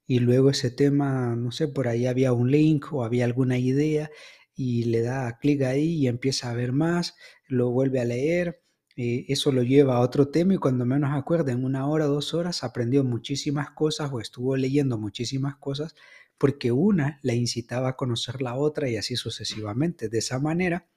y 0.05 0.19
luego 0.19 0.49
ese 0.49 0.71
tema, 0.71 1.35
no 1.35 1.51
sé, 1.51 1.67
por 1.67 1.87
ahí 1.87 2.07
había 2.07 2.31
un 2.31 2.51
link 2.51 2.93
o 2.93 3.03
había 3.03 3.25
alguna 3.25 3.57
idea 3.57 4.09
y 4.55 4.85
le 4.85 5.01
da 5.01 5.37
clic 5.39 5.61
ahí 5.63 5.95
y 5.95 6.07
empieza 6.07 6.49
a 6.49 6.55
ver 6.55 6.71
más, 6.71 7.15
lo 7.47 7.69
vuelve 7.71 7.99
a 7.99 8.05
leer 8.05 8.61
eh, 8.99 9.25
eso 9.27 9.51
lo 9.51 9.61
lleva 9.61 9.97
a 9.97 9.99
otro 9.99 10.29
tema 10.29 10.55
y 10.55 10.57
cuando 10.57 10.83
menos 10.83 11.11
acuerda, 11.13 11.51
en 11.51 11.63
una 11.63 11.87
hora, 11.87 12.05
dos 12.05 12.33
horas, 12.33 12.63
aprendió 12.63 13.03
muchísimas 13.03 13.69
cosas 13.69 14.09
o 14.11 14.19
estuvo 14.19 14.57
leyendo 14.57 14.97
muchísimas 14.97 15.55
cosas 15.57 15.93
porque 16.39 16.71
una 16.71 17.19
la 17.21 17.35
incitaba 17.35 17.89
a 17.89 17.95
conocer 17.95 18.41
la 18.41 18.55
otra 18.55 18.89
y 18.89 18.97
así 18.97 19.15
sucesivamente. 19.15 20.09
De 20.09 20.17
esa 20.17 20.39
manera, 20.39 20.87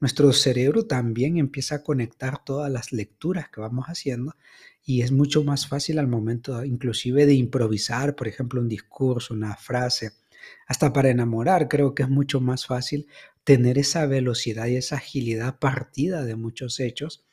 nuestro 0.00 0.32
cerebro 0.32 0.86
también 0.86 1.36
empieza 1.36 1.76
a 1.76 1.82
conectar 1.84 2.44
todas 2.44 2.72
las 2.72 2.92
lecturas 2.92 3.48
que 3.50 3.60
vamos 3.60 3.86
haciendo 3.86 4.34
y 4.84 5.02
es 5.02 5.12
mucho 5.12 5.44
más 5.44 5.68
fácil 5.68 6.00
al 6.00 6.08
momento 6.08 6.64
inclusive 6.64 7.24
de 7.24 7.34
improvisar, 7.34 8.16
por 8.16 8.26
ejemplo, 8.26 8.60
un 8.60 8.68
discurso, 8.68 9.32
una 9.32 9.54
frase. 9.54 10.10
Hasta 10.66 10.92
para 10.92 11.10
enamorar 11.10 11.68
creo 11.68 11.94
que 11.94 12.02
es 12.02 12.08
mucho 12.08 12.40
más 12.40 12.66
fácil 12.66 13.06
tener 13.44 13.78
esa 13.78 14.06
velocidad 14.06 14.66
y 14.66 14.74
esa 14.74 14.96
agilidad 14.96 15.60
partida 15.60 16.24
de 16.24 16.34
muchos 16.34 16.80
hechos 16.80 17.24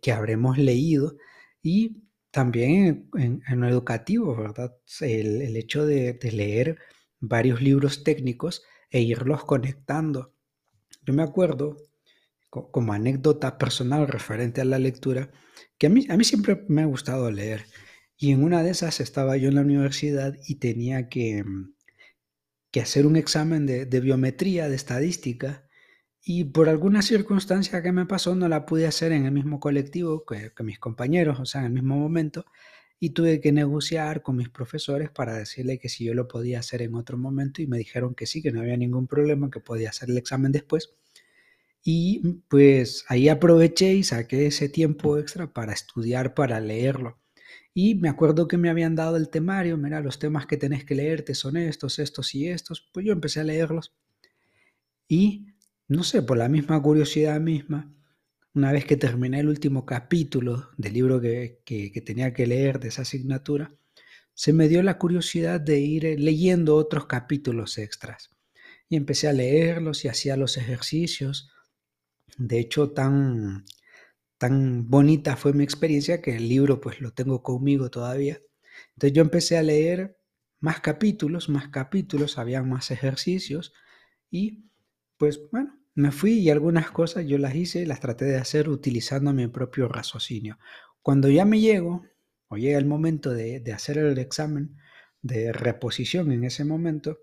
que, 0.00 0.12
habremos 0.12 0.58
leído 0.58 1.16
y 1.62 2.02
también 2.30 3.08
en, 3.16 3.42
lo 3.60 3.68
educativo, 3.68 4.36
¿verdad? 4.36 4.76
El, 5.00 5.56
hecho 5.56 5.86
de, 5.86 6.18
leer 6.32 6.78
varios 7.20 7.62
libros 7.62 8.04
técnicos 8.04 8.62
e 8.90 9.00
irlos 9.00 9.44
conectando. 9.44 10.34
Yo 11.02 11.14
me 11.14 11.22
acuerdo, 11.22 11.76
como 12.50 12.92
anécdota 12.92 13.58
personal 13.58 14.08
referente 14.08 14.60
a 14.60 14.64
la 14.64 14.78
lectura, 14.78 15.30
que 15.78 15.86
a 15.86 15.90
mí, 15.90 16.06
siempre 16.24 16.64
me 16.68 16.82
ha 16.82 16.86
gustado 16.86 17.30
leer. 17.30 17.66
Y 18.16 18.32
en 18.32 18.42
una 18.42 18.62
de 18.62 18.70
esas 18.70 19.00
estaba 19.00 19.36
yo 19.36 19.48
en 19.48 19.54
la 19.54 19.60
universidad 19.60 20.34
y 20.46 20.56
tenía 20.56 21.08
que, 21.08 21.44
que 22.72 22.80
hacer 22.80 23.06
un 23.06 23.16
examen 23.16 23.66
de 23.66 24.00
biometría, 24.00 24.68
de 24.68 24.74
estadística, 24.74 25.67
y 26.30 26.44
por 26.44 26.68
alguna 26.68 27.00
circunstancia 27.00 27.82
que 27.82 27.90
me 27.90 28.04
pasó 28.04 28.34
no 28.34 28.48
la 28.48 28.66
pude 28.66 28.86
hacer 28.86 29.12
en 29.12 29.24
el 29.24 29.32
mismo 29.32 29.60
colectivo 29.60 30.26
que, 30.26 30.52
mis 30.62 30.78
compañeros, 30.78 31.40
o 31.40 31.46
sea, 31.46 31.62
en 31.62 31.68
el 31.68 31.72
mismo 31.72 31.96
momento, 31.96 32.44
y 33.00 33.10
tuve 33.10 33.40
que 33.40 33.50
negociar 33.50 34.20
con 34.20 34.36
mis 34.36 34.50
profesores 34.50 35.08
para 35.08 35.34
decirle 35.34 35.78
que 35.78 35.88
si 35.88 36.04
yo 36.04 36.12
lo 36.12 36.28
podía 36.28 36.58
hacer 36.58 36.82
en 36.82 36.96
otro 36.96 37.16
momento 37.16 37.62
y 37.62 37.66
me 37.66 37.78
dijeron 37.78 38.14
que 38.14 38.26
sí, 38.26 38.42
que 38.42 38.52
no 38.52 38.60
había 38.60 38.76
ningún 38.76 39.06
problema, 39.06 39.50
que 39.50 39.60
podía 39.60 39.88
hacer 39.88 40.10
el 40.10 40.18
examen 40.18 40.52
después. 40.52 40.90
Y 41.82 42.42
pues 42.48 43.06
ahí 43.08 43.30
aproveché 43.30 43.94
y 43.94 44.04
saqué 44.04 44.48
ese 44.48 44.68
tiempo 44.68 45.16
extra 45.16 45.54
para 45.54 45.72
estudiar, 45.72 46.34
para 46.34 46.60
leerlo. 46.60 47.18
Y 47.72 47.94
me 47.94 48.10
acuerdo 48.10 48.48
que 48.48 48.58
me 48.58 48.68
habían 48.68 48.96
dado 48.96 49.16
el 49.16 49.30
temario, 49.30 49.78
mira, 49.78 50.02
los 50.02 50.18
temas 50.18 50.44
que 50.44 50.58
tenés 50.58 50.84
que 50.84 50.94
leerte 50.94 51.34
son 51.34 51.56
estos, 51.56 51.98
estos 51.98 52.34
y 52.34 52.48
estos. 52.48 52.86
Pues 52.92 53.06
yo 53.06 53.14
empecé 53.14 53.40
a 53.40 53.44
leerlos. 53.44 53.94
Y 55.08 55.46
no 55.88 56.04
sé, 56.04 56.22
por 56.22 56.36
la 56.36 56.48
misma 56.48 56.80
curiosidad 56.82 57.40
misma, 57.40 57.92
una 58.54 58.72
vez 58.72 58.84
que 58.84 58.96
terminé 58.96 59.40
el 59.40 59.48
último 59.48 59.86
capítulo 59.86 60.68
del 60.76 60.92
libro 60.92 61.20
que, 61.20 61.62
tenía 62.04 62.34
que 62.34 62.46
leer 62.46 62.78
de 62.80 62.88
esa 62.88 63.02
asignatura, 63.02 63.72
se 64.34 64.52
me 64.52 64.68
dio 64.68 64.82
la 64.82 64.98
curiosidad 64.98 65.60
de 65.60 65.80
ir 65.80 66.04
eh, 66.06 66.18
leyendo 66.18 66.76
otros 66.76 67.06
capítulos 67.06 67.78
extras. 67.78 68.30
Y 68.88 68.96
empecé 68.96 69.28
a 69.28 69.32
leerlos 69.32 70.04
y 70.04 70.08
hacía 70.08 70.36
los 70.36 70.56
ejercicios. 70.56 71.50
De 72.36 72.58
hecho, 72.58 72.90
tan, 72.92 73.64
tan 74.38 74.88
bonita 74.88 75.36
fue 75.36 75.52
mi 75.52 75.64
experiencia 75.64 76.22
que 76.22 76.36
el 76.36 76.48
libro 76.48 76.80
pues 76.80 77.00
lo 77.00 77.12
tengo 77.12 77.42
conmigo 77.42 77.90
todavía. 77.90 78.40
Entonces 78.94 79.12
yo 79.12 79.22
empecé 79.22 79.58
a 79.58 79.62
leer 79.62 80.18
más 80.60 80.80
capítulos, 80.80 81.48
más 81.48 81.68
capítulos, 81.68 82.38
había 82.38 82.62
más 82.62 82.90
ejercicios 82.90 83.72
y 84.30 84.64
pues 85.16 85.40
bueno, 85.50 85.77
me 85.98 86.12
fui 86.12 86.34
y 86.34 86.50
algunas 86.50 86.92
cosas 86.92 87.26
yo 87.26 87.38
las 87.38 87.56
hice, 87.56 87.84
las 87.84 87.98
traté 87.98 88.24
de 88.24 88.36
hacer 88.36 88.68
utilizando 88.68 89.32
mi 89.32 89.48
propio 89.48 89.88
raciocinio. 89.88 90.56
Cuando 91.02 91.28
ya 91.28 91.44
me 91.44 91.58
llego 91.58 92.04
o 92.46 92.56
llega 92.56 92.78
el 92.78 92.86
momento 92.86 93.30
de, 93.30 93.58
de 93.58 93.72
hacer 93.72 93.98
el 93.98 94.16
examen 94.18 94.76
de 95.22 95.52
reposición 95.52 96.30
en 96.30 96.44
ese 96.44 96.64
momento, 96.64 97.18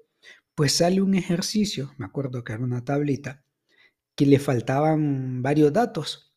pues 0.56 0.74
sale 0.74 1.02
un 1.02 1.16
ejercicio, 1.16 1.94
me 1.98 2.06
acuerdo 2.06 2.44
que 2.44 2.52
era 2.52 2.66
una 2.66 2.84
tablita, 2.84 3.46
que 4.14 4.26
le 4.26 4.40
faltaban 4.40 5.42
varios 5.42 5.72
datos. 5.72 6.36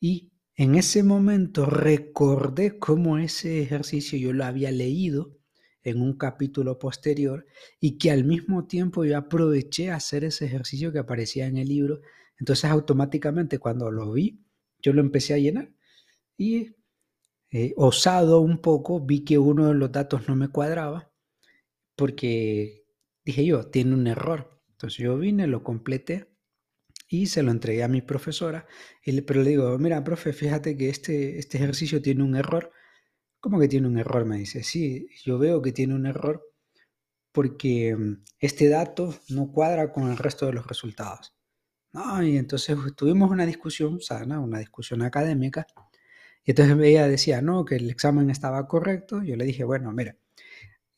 Y 0.00 0.32
en 0.54 0.76
ese 0.76 1.02
momento 1.02 1.66
recordé 1.66 2.78
cómo 2.78 3.18
ese 3.18 3.60
ejercicio 3.60 4.18
yo 4.18 4.32
lo 4.32 4.46
había 4.46 4.70
leído 4.70 5.36
en 5.84 6.00
un 6.00 6.16
capítulo 6.16 6.78
posterior 6.78 7.46
y 7.78 7.98
que 7.98 8.10
al 8.10 8.24
mismo 8.24 8.66
tiempo 8.66 9.04
yo 9.04 9.16
aproveché 9.16 9.90
a 9.90 9.96
hacer 9.96 10.24
ese 10.24 10.46
ejercicio 10.46 10.92
que 10.92 10.98
aparecía 10.98 11.46
en 11.46 11.58
el 11.58 11.68
libro. 11.68 12.00
Entonces 12.38 12.70
automáticamente 12.70 13.58
cuando 13.58 13.90
lo 13.90 14.12
vi, 14.12 14.42
yo 14.80 14.92
lo 14.92 15.00
empecé 15.00 15.34
a 15.34 15.38
llenar 15.38 15.72
y 16.36 16.74
eh, 17.50 17.74
osado 17.76 18.40
un 18.40 18.58
poco 18.58 19.00
vi 19.00 19.24
que 19.24 19.38
uno 19.38 19.68
de 19.68 19.74
los 19.74 19.92
datos 19.92 20.28
no 20.28 20.34
me 20.34 20.48
cuadraba 20.48 21.12
porque 21.96 22.84
dije 23.24 23.44
yo, 23.44 23.66
tiene 23.66 23.94
un 23.94 24.06
error. 24.06 24.60
Entonces 24.70 24.98
yo 24.98 25.16
vine, 25.18 25.46
lo 25.46 25.62
completé 25.62 26.28
y 27.08 27.26
se 27.26 27.42
lo 27.42 27.50
entregué 27.50 27.84
a 27.84 27.88
mi 27.88 28.00
profesora, 28.00 28.66
y 29.04 29.20
pero 29.20 29.42
le 29.42 29.50
digo, 29.50 29.78
mira, 29.78 30.02
profe, 30.02 30.32
fíjate 30.32 30.76
que 30.76 30.88
este, 30.88 31.38
este 31.38 31.58
ejercicio 31.58 32.02
tiene 32.02 32.24
un 32.24 32.34
error. 32.34 32.72
¿Cómo 33.44 33.60
que 33.60 33.68
tiene 33.68 33.88
un 33.88 33.98
error? 33.98 34.24
Me 34.24 34.38
dice, 34.38 34.62
sí, 34.62 35.06
yo 35.22 35.38
veo 35.38 35.60
que 35.60 35.70
tiene 35.70 35.94
un 35.94 36.06
error 36.06 36.50
porque 37.30 37.94
mm, 37.94 38.22
este 38.38 38.70
dato 38.70 39.14
no 39.28 39.52
cuadra 39.52 39.92
con 39.92 40.10
el 40.10 40.16
resto 40.16 40.46
de 40.46 40.54
los 40.54 40.66
resultados. 40.66 41.34
No, 41.92 42.22
y 42.22 42.38
entonces 42.38 42.74
tuvimos 42.96 43.30
una 43.30 43.44
discusión 43.44 44.00
sana, 44.00 44.40
una 44.40 44.60
discusión 44.60 45.02
académica, 45.02 45.66
y 46.42 46.52
entonces 46.52 46.74
ella 46.80 47.06
decía, 47.06 47.42
no, 47.42 47.66
que 47.66 47.76
el 47.76 47.90
examen 47.90 48.30
estaba 48.30 48.66
correcto. 48.66 49.22
Yo 49.22 49.36
le 49.36 49.44
dije, 49.44 49.62
bueno, 49.62 49.92
mira, 49.92 50.16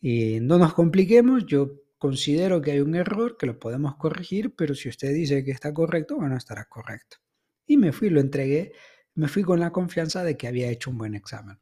y 0.00 0.38
no 0.38 0.56
nos 0.56 0.72
compliquemos, 0.72 1.46
yo 1.46 1.72
considero 1.98 2.62
que 2.62 2.70
hay 2.70 2.80
un 2.80 2.94
error 2.94 3.36
que 3.36 3.46
lo 3.46 3.58
podemos 3.58 3.96
corregir, 3.96 4.54
pero 4.54 4.76
si 4.76 4.88
usted 4.88 5.12
dice 5.12 5.42
que 5.44 5.50
está 5.50 5.74
correcto, 5.74 6.14
bueno, 6.14 6.36
estará 6.36 6.66
correcto. 6.66 7.16
Y 7.66 7.76
me 7.76 7.90
fui, 7.90 8.08
lo 8.08 8.20
entregué, 8.20 8.70
me 9.16 9.26
fui 9.26 9.42
con 9.42 9.58
la 9.58 9.72
confianza 9.72 10.22
de 10.22 10.36
que 10.36 10.46
había 10.46 10.70
hecho 10.70 10.90
un 10.90 10.98
buen 10.98 11.16
examen. 11.16 11.58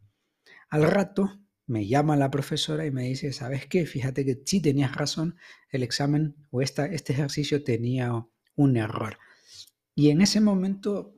Al 0.74 0.90
rato 0.90 1.38
me 1.68 1.86
llama 1.86 2.16
la 2.16 2.32
profesora 2.32 2.84
y 2.84 2.90
me 2.90 3.04
dice, 3.04 3.32
¿sabes 3.32 3.64
qué? 3.66 3.86
Fíjate 3.86 4.24
que 4.24 4.42
sí 4.44 4.60
tenías 4.60 4.92
razón, 4.96 5.36
el 5.70 5.84
examen 5.84 6.34
o 6.50 6.62
esta, 6.62 6.86
este 6.86 7.12
ejercicio 7.12 7.62
tenía 7.62 8.26
un 8.56 8.76
error. 8.76 9.18
Y 9.94 10.10
en 10.10 10.20
ese 10.20 10.40
momento, 10.40 11.14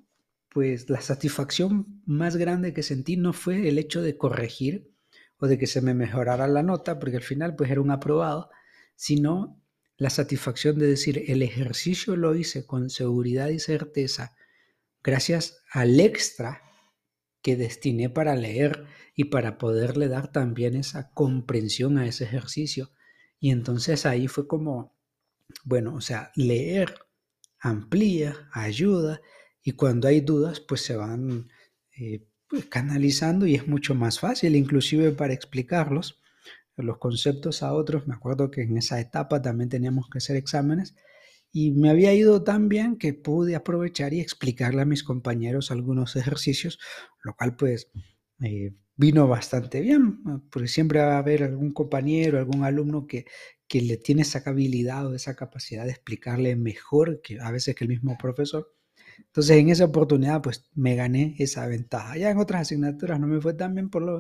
pues 0.51 0.91
la 0.91 1.01
satisfacción 1.01 2.03
más 2.05 2.37
grande 2.37 2.75
que 2.75 2.83
sentí 2.83 3.17
no 3.17 3.33
fue 3.33 3.67
el 3.67 3.79
hecho 3.79 4.03
de 4.03 4.19
corregir 4.19 4.93
o 5.39 5.47
de 5.47 5.57
que 5.57 5.67
se 5.67 5.81
me 5.81 5.95
mejorara 5.95 6.47
la 6.49 6.63
nota, 6.63 6.99
porque 6.99 7.17
al 7.17 7.23
final 7.23 7.57
pues 7.57 7.71
era 7.71 7.81
un 7.81 7.91
aprobado, 7.91 8.51
sino 8.95 9.59
la 9.97 10.11
satisfacción 10.11 10.79
de 10.79 10.87
decir, 10.87 11.25
el 11.29 11.41
ejercicio 11.41 12.15
lo 12.15 12.35
hice 12.35 12.67
con 12.67 12.91
seguridad 12.91 13.49
y 13.49 13.59
certeza 13.59 14.37
gracias 15.03 15.63
al 15.73 15.99
extra 15.99 16.66
que 17.47 17.57
destiné 17.57 18.11
para 18.11 18.35
leer 18.35 18.87
y 19.15 19.27
para 19.27 19.57
poderle 19.57 20.09
dar 20.09 20.33
también 20.33 20.75
esa 20.75 21.13
comprensión 21.13 21.97
a 21.97 22.05
ese 22.09 22.25
ejercicio. 22.25 22.91
Y 23.39 23.53
entonces 23.53 24.05
ahí 24.05 24.27
fue 24.27 24.49
como, 24.49 24.99
bueno, 25.63 25.95
o 25.95 26.01
sea, 26.01 26.33
leer 26.35 26.97
amplía, 27.61 28.49
ayuda 28.53 29.21
y 29.63 29.75
cuando 29.75 30.09
hay 30.09 30.23
dudas 30.23 30.59
pues 30.59 30.81
se 30.81 30.97
van 30.97 31.49
eh, 31.97 32.27
pues, 32.49 32.67
canalizando 32.67 33.47
y 33.47 33.55
es 33.55 33.69
mucho 33.69 33.95
más 33.95 34.19
fácil 34.19 34.57
inclusive 34.57 35.13
para 35.13 35.33
explicarlos 35.33 36.21
los 36.77 36.99
conceptos 36.99 37.63
a 37.63 37.75
otros. 37.75 38.09
Me 38.09 38.15
acuerdo 38.15 38.51
que 38.51 38.63
en 38.63 38.77
esa 38.77 38.99
etapa 38.99 39.41
también 39.41 39.69
teníamos 39.69 40.11
que 40.11 40.19
hacer 40.19 40.35
exámenes 40.35 40.97
y 41.59 41.71
me 41.71 41.89
había 41.89 42.13
ido 42.13 42.45
tan 42.45 42.69
bien 42.69 42.99
que 42.99 43.15
pude 43.15 43.57
aprovechar 43.57 44.13
y 44.13 44.21
explicarle 44.21 44.83
a 44.83 44.85
mis 44.85 45.03
compañeros 45.03 45.71
algunos 45.71 46.15
ejercicios, 46.15 46.79
lo 47.25 47.35
cual 47.35 47.57
pues 47.57 47.91
eh, 48.43 48.75
vino 48.95 49.27
bastante 49.27 49.81
bien, 49.81 50.23
porque 50.51 50.69
siempre 50.69 50.99
va 50.99 51.15
a 51.15 51.19
haber 51.19 51.45
algún 51.45 51.73
compañero, 51.73 52.37
algún 52.39 52.63
alumno 52.63 53.07
que, 53.07 53.25
que 53.67 53.81
le 53.81 53.97
tiene 53.97 54.21
esa 54.21 54.43
habilidad 54.45 55.07
o 55.07 55.15
esa 55.15 55.35
capacidad 55.35 55.87
de 55.87 55.93
explicarle 55.93 56.57
mejor 56.57 57.23
que 57.23 57.41
a 57.41 57.51
veces 57.51 57.75
que 57.75 57.85
el 57.85 57.89
mismo 57.89 58.19
profesor. 58.19 58.71
Entonces 59.17 59.57
en 59.57 59.71
esa 59.71 59.87
oportunidad 59.87 60.43
pues 60.43 60.69
me 60.75 60.95
gané 60.95 61.37
esa 61.39 61.67
ventaja. 61.67 62.19
Ya 62.19 62.31
en 62.31 62.37
otras 62.37 62.61
asignaturas 62.63 63.19
no 63.19 63.29
me 63.29 63.41
fue 63.41 63.55
tan 63.55 63.75
bien 63.75 63.89
por 63.89 64.03
lo 64.03 64.19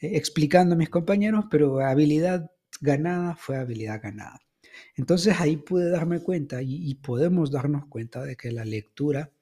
eh, 0.00 0.16
explicando 0.16 0.74
a 0.74 0.78
mis 0.78 0.88
compañeros, 0.88 1.44
pero 1.50 1.80
habilidad 1.80 2.50
ganada 2.80 3.36
fue 3.36 3.58
habilidad 3.58 4.00
ganada. 4.02 4.47
Entonces 4.96 5.40
ahí 5.40 5.56
pude 5.56 5.90
darme 5.90 6.20
cuenta 6.20 6.62
y, 6.62 6.94
podemos 6.96 7.50
darnos 7.50 7.86
cuenta 7.86 8.24
de 8.24 8.36
que 8.36 8.52
la 8.52 8.64
lectura 8.64 9.32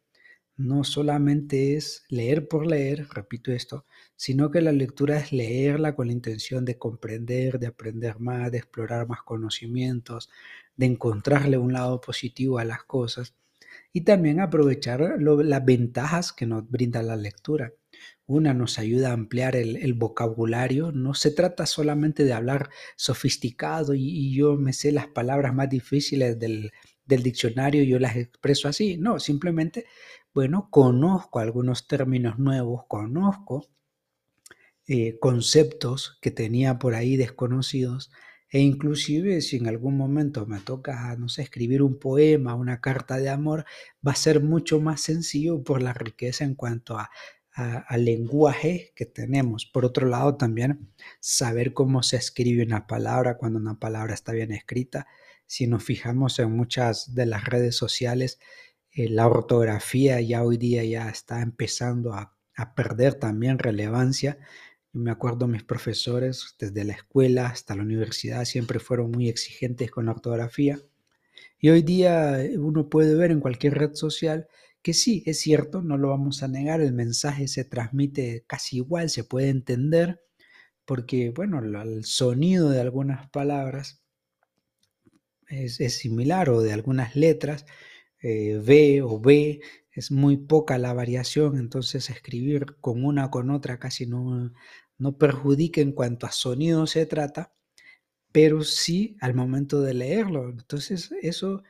no 0.57 0.85
solamente 0.85 1.77
es 1.77 2.05
leer 2.09 2.49
por 2.49 2.67
leer, 2.67 3.07
repito 3.13 3.53
esto, 3.53 3.85
sino 4.17 4.51
que 4.51 4.63
la 4.63 4.73
lectura 4.73 5.19
es 5.19 5.33
leerla 5.33 5.95
con 5.95 6.07
la 6.07 6.15
intención 6.15 6.65
de 6.65 6.79
comprender, 6.79 7.59
de 7.59 7.67
aprender 7.67 8.19
más, 8.21 8.51
de 8.51 8.59
explorar 8.59 9.07
más 9.07 9.23
conocimientos, 9.23 10.31
de 10.77 10.87
encontrarle 10.87 11.59
un 11.59 11.73
lado 11.73 12.01
positivo 12.01 12.59
a 12.59 12.65
las 12.65 12.85
cosas 12.85 13.35
y 13.93 14.03
también 14.03 14.41
aprovechar 14.41 15.21
las 15.21 15.65
ventajas 15.65 16.33
que 16.33 16.47
nos 16.47 16.69
brinda 16.71 17.03
la 17.03 17.17
lectura. 17.17 17.73
Una 18.27 18.55
nos 18.55 18.79
ayuda 18.79 19.11
a 19.11 19.15
ampliar 19.15 19.55
el, 19.57 19.95
vocabulario. 19.95 20.91
No 20.93 21.15
se 21.15 21.31
trata 21.31 21.65
solamente 21.67 22.25
de 22.25 22.33
hablar 22.33 22.71
sofisticado 22.97 23.95
y, 23.95 24.35
yo 24.35 24.57
me 24.57 24.73
sé 24.73 24.93
las 24.93 25.07
palabras 25.07 25.55
más 25.55 25.71
difíciles 25.71 26.39
del, 26.39 26.73
del 27.05 27.23
diccionario 27.23 27.85
yo 27.85 27.99
las 27.99 28.17
expreso 28.17 28.69
así. 28.69 28.97
No, 28.97 29.21
simplemente, 29.21 29.87
bueno, 30.35 30.69
conozco 30.71 31.39
algunos 31.39 31.87
términos 31.87 32.39
nuevos, 32.39 32.83
conozco 32.89 33.69
eh, 34.89 35.19
conceptos 35.19 36.19
que 36.21 36.31
tenía 36.31 36.79
por 36.79 36.95
ahí 36.95 37.17
desconocidos 37.17 38.13
e 38.49 38.61
inclusive 38.61 39.41
si 39.41 39.57
en 39.57 39.67
algún 39.67 39.97
momento 39.97 40.47
me 40.47 40.61
toca, 40.61 41.17
no 41.17 41.29
sé, 41.29 41.43
escribir 41.43 41.83
un 41.83 41.99
poema, 41.99 42.55
una 42.55 42.81
carta 42.81 43.17
de 43.17 43.29
amor, 43.29 43.65
va 44.07 44.13
a 44.13 44.17
ser 44.17 44.41
mucho 44.41 44.81
más 44.81 45.01
sencillo 45.01 45.65
por 45.65 45.83
la 45.83 45.93
riqueza 45.93 46.45
en 46.45 46.55
cuanto 46.55 46.99
a, 46.99 47.11
al 47.57 48.05
lenguaje 48.05 48.93
que 48.95 49.07
tenemos. 49.07 49.67
Por 49.67 49.85
otro 49.85 50.07
lado, 50.07 50.37
también 50.37 50.91
saber 51.21 51.73
cómo 51.73 52.03
se 52.03 52.17
escribe 52.17 52.63
una 52.63 52.87
palabra 52.87 53.39
cuando 53.39 53.59
una 53.59 53.79
palabra 53.79 54.15
está 54.15 54.33
bien 54.33 54.53
escrita. 54.53 55.07
Si 55.47 55.67
nos 55.67 55.83
fijamos 55.83 56.39
en 56.39 56.53
muchas 56.53 57.15
de 57.15 57.27
las 57.27 57.45
redes 57.45 57.75
sociales, 57.77 58.39
eh, 58.93 59.09
la 59.09 59.27
ortografía 59.27 60.21
ya 60.21 60.45
hoy 60.45 60.59
día 60.59 60.85
ya 60.85 61.09
está 61.09 61.41
empezando 61.41 62.13
a, 62.13 62.37
a 62.57 62.75
perder 62.75 63.15
también 63.15 63.59
relevancia 63.59 64.39
me 64.97 65.11
acuerdo 65.11 65.47
mis 65.47 65.63
profesores 65.63 66.57
desde 66.59 66.85
la 66.85 66.95
escuela 66.95 67.49
hasta 67.49 67.77
la 67.77 67.83
universidad 67.83 68.45
siempre 68.47 68.81
fueron 68.81 69.11
muy 69.11 69.29
exigentes 69.29 69.91
con 69.91 70.07
la 70.07 70.13
ortografía. 70.13 70.81
Y 71.59 71.69
hoy 71.69 71.83
día 71.83 72.43
eh, 72.43 72.59
uno 72.59 72.89
puede 72.89 73.15
ver 73.15 73.31
en 73.31 73.41
cualquier 73.41 73.75
red 73.75 73.95
social 73.95 74.49
que 74.87 74.95
sí, 74.95 75.25
es 75.27 75.41
cierto, 75.41 75.83
no 75.83 75.97
lo 75.99 76.11
vamos 76.11 76.45
a 76.45 76.49
negar, 76.49 76.81
el 76.81 76.93
mensaje 76.93 77.49
se 77.49 77.65
transmite 77.65 78.45
casi 78.47 78.77
igual, 78.77 79.11
se 79.11 79.25
puede 79.25 79.49
entender, 79.49 80.23
porque 80.85 81.31
bueno, 81.31 81.59
el 81.59 82.05
sonido 82.05 82.71
de 82.71 82.83
algunas 82.83 83.29
palabras 83.31 84.05
es, 85.49 85.77
similar 85.99 86.51
o 86.51 86.63
de 86.63 86.73
algunas 86.73 87.17
letras, 87.17 87.67
eh, 88.23 88.59
V 88.59 89.03
o 89.03 89.19
B, 89.19 89.61
es 89.91 90.13
muy 90.13 90.37
poca 90.37 90.79
la 90.79 90.93
variación, 90.95 91.59
entonces 91.59 92.09
escribir 92.09 92.77
con 92.81 93.05
una 93.05 93.29
con 93.29 93.51
otra 93.51 93.81
casi 93.81 94.07
no, 94.07 94.53
no 94.99 95.19
perjudica 95.19 95.81
en 95.81 95.91
cuanto 95.91 96.27
a 96.27 96.31
sonido 96.31 96.87
se 96.87 97.07
trata, 97.07 97.53
pero 98.31 98.63
sí 98.63 99.17
al 99.21 99.35
momento 99.35 99.81
de 99.81 99.95
leerlo. 99.95 100.49
Entonces 100.49 101.11
eso 101.23 101.65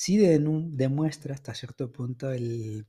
sí 0.00 0.16
demuestra 0.16 1.34
hasta 1.34 1.52
cierto 1.52 1.92
punto 1.92 2.32
el, 2.32 2.86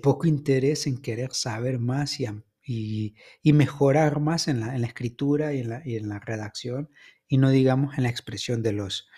poco 0.00 0.28
interés 0.28 0.86
en 0.86 1.02
querer 1.02 1.32
saber 1.32 1.80
más 1.80 2.20
y, 2.20 3.14
mejorar 3.42 4.20
más 4.20 4.46
en 4.46 4.60
la, 4.60 4.76
en 4.76 4.82
la 4.82 4.86
escritura 4.86 5.54
y 5.54 5.58
en 5.62 5.70
la, 5.70 5.82
y 5.84 5.96
en 5.96 6.08
la, 6.08 6.20
redacción 6.20 6.88
y 7.26 7.38
no 7.38 7.50
digamos 7.50 7.98
en 7.98 8.04
la 8.04 8.10
expresión 8.10 8.62
de, 8.62 8.70
los, 8.70 9.08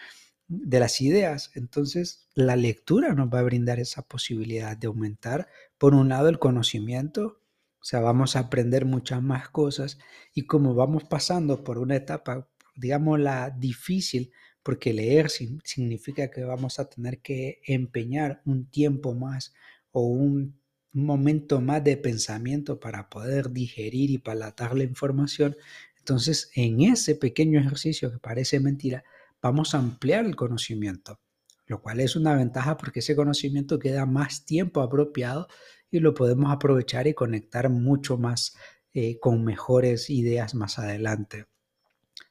de 0.47 0.81
las 0.81 1.03
ideas. 1.03 1.51
Entonces 1.55 2.31
la 2.35 2.57
lectura 2.57 3.12
nos 3.12 3.29
va 3.29 3.41
a 3.41 3.43
brindar 3.51 3.79
esa 3.79 4.01
posibilidad 4.09 4.75
de 4.75 4.87
aumentar, 4.87 5.49
por 5.77 5.95
un 5.95 6.09
lado, 6.09 6.31
el 6.31 6.38
conocimiento 6.38 7.43
o 7.79 7.85
sea, 7.85 8.01
vamos 8.01 8.37
a 8.37 8.41
aprender 8.41 8.87
muchas 8.87 9.23
más 9.23 9.51
cosas 9.51 9.99
y 10.33 10.47
como 10.47 10.75
vamos 10.75 11.05
pasando 11.05 11.62
por 11.62 11.79
una 11.79 11.97
etapa, 11.97 12.49
digamos, 12.75 13.21
la 13.21 13.51
difícil, 13.51 14.33
porque 14.62 14.92
leer 14.92 15.31
significa 15.31 16.31
que 16.31 16.44
vamos 16.44 16.79
a 16.79 16.88
tener 16.88 17.21
que 17.21 17.61
empeñar 17.66 18.42
un 18.44 18.71
tiempo 18.71 19.14
más 19.14 19.55
o 19.92 20.03
un, 20.03 20.59
momento 20.92 21.61
más 21.61 21.85
de 21.85 21.97
pensamiento 21.97 22.81
para 22.81 23.09
poder 23.09 23.51
digerir 23.51 24.11
y 24.11 24.18
palatar 24.18 24.77
la 24.77 24.85
información. 24.85 25.57
Entonces, 25.99 26.51
en 26.55 26.81
ese 26.81 27.14
pequeño 27.14 27.61
ejercicio 27.61 28.11
que 28.11 28.18
parece 28.18 28.61
mentira, 28.61 29.05
vamos 29.40 29.75
a 29.75 29.79
ampliar 29.79 30.25
el 30.25 30.37
conocimiento, 30.37 31.21
lo 31.66 31.83
cual 31.83 32.01
es 32.01 32.16
una 32.16 32.35
ventaja 32.35 32.77
porque 32.77 33.01
ese 33.01 33.14
conocimiento 33.14 33.79
queda 33.79 34.07
más 34.07 34.44
tiempo 34.44 34.81
apropiado 34.81 35.49
y 35.90 36.01
lo 36.01 36.14
podemos 36.14 36.53
aprovechar 36.53 37.07
y 37.07 37.14
conectar 37.14 37.68
mucho 37.71 38.16
más 38.16 38.57
eh, 38.92 39.18
con 39.21 39.44
mejores 39.44 40.11
ideas 40.11 40.55
más 40.55 40.79
adelante. 40.79 41.47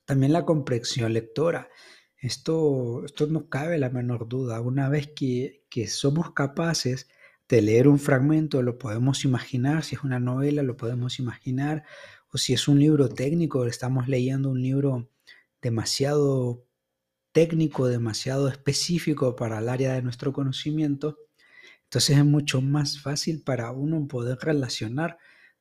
También 0.06 0.34
la 0.34 0.46
comprensión 0.46 1.14
lectora. 1.14 1.70
Esto, 2.20 3.04
esto 3.06 3.28
no 3.28 3.50
cabe 3.50 3.78
la 3.78 3.90
menor 3.90 4.28
duda. 4.28 4.62
Una 4.62 4.90
vez 4.90 5.08
que, 5.08 5.66
que 5.70 5.88
somos 5.88 6.32
capaces 6.34 7.08
de 7.48 7.62
leer 7.62 7.88
un 7.88 8.00
fragmento, 8.00 8.62
lo 8.62 8.78
podemos 8.78 9.24
imaginar, 9.24 9.84
si 9.84 9.96
es 9.96 10.04
una 10.04 10.20
novela, 10.20 10.64
lo 10.64 10.78
podemos 10.78 11.20
imaginar, 11.20 11.84
o 12.32 12.38
si 12.38 12.54
es 12.54 12.68
un 12.68 12.80
libro 12.80 13.10
técnico, 13.10 13.66
estamos 13.66 14.08
leyendo 14.08 14.50
un 14.50 14.62
libro 14.62 15.10
demasiado 15.62 16.66
técnico, 17.32 17.88
demasiado 17.88 18.50
específico 18.50 19.36
para 19.36 19.60
el 19.60 19.70
área 19.70 19.94
de 19.94 20.02
nuestro 20.02 20.34
conocimiento, 20.34 21.18
entonces 21.84 22.18
es 22.18 22.26
mucho 22.26 22.62
más 22.62 23.00
fácil 23.00 23.44
para 23.44 23.72
uno 23.72 24.08
poder 24.08 24.40
relacionar. 24.42 25.18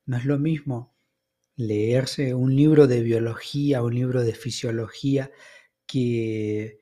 No 0.07 0.17
es 0.17 0.25
lo 0.25 0.39
mismo 0.39 0.97
leerse 1.55 2.35
un 2.35 2.57
libro 2.57 2.89
de 2.89 3.03
biología, 3.03 3.83
un 3.83 3.95
libro 3.95 4.23
de 4.25 4.35
fisiología, 4.35 5.31
que, 5.87 6.79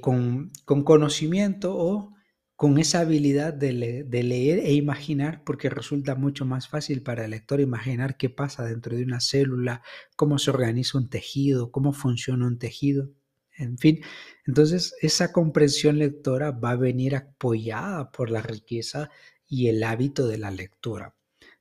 con, 0.00 0.50
con 0.64 0.84
conocimiento 0.84 1.76
o 1.76 2.14
con 2.60 2.76
esa 2.76 3.00
habilidad 3.00 3.54
de, 3.54 3.72
leer 3.72 4.58
e 4.58 4.74
imaginar, 4.74 5.44
porque 5.44 5.70
resulta 5.70 6.14
mucho 6.14 6.44
más 6.44 6.68
fácil 6.68 7.02
para 7.02 7.24
el 7.24 7.30
lector 7.30 7.58
imaginar 7.58 8.18
qué 8.18 8.28
pasa 8.28 8.66
dentro 8.66 8.94
de 8.94 9.02
una 9.02 9.20
célula, 9.20 9.80
cómo 10.14 10.38
se 10.38 10.50
organiza 10.50 10.98
un 10.98 11.08
tejido, 11.08 11.70
cómo 11.72 11.94
funciona 11.94 12.46
un 12.46 12.58
tejido, 12.58 13.10
en 13.56 13.78
fin. 13.78 14.00
Entonces, 14.46 14.94
esa 15.00 15.32
comprensión 15.32 15.98
lectora 15.98 16.50
va 16.50 16.72
a 16.72 16.76
venir 16.76 17.16
apoyada 17.16 18.12
por 18.12 18.30
la 18.30 18.42
riqueza 18.42 19.08
y 19.48 19.68
el 19.68 19.82
hábito 19.82 20.28
de 20.28 20.36
la 20.36 20.50
lectura. 20.50 21.14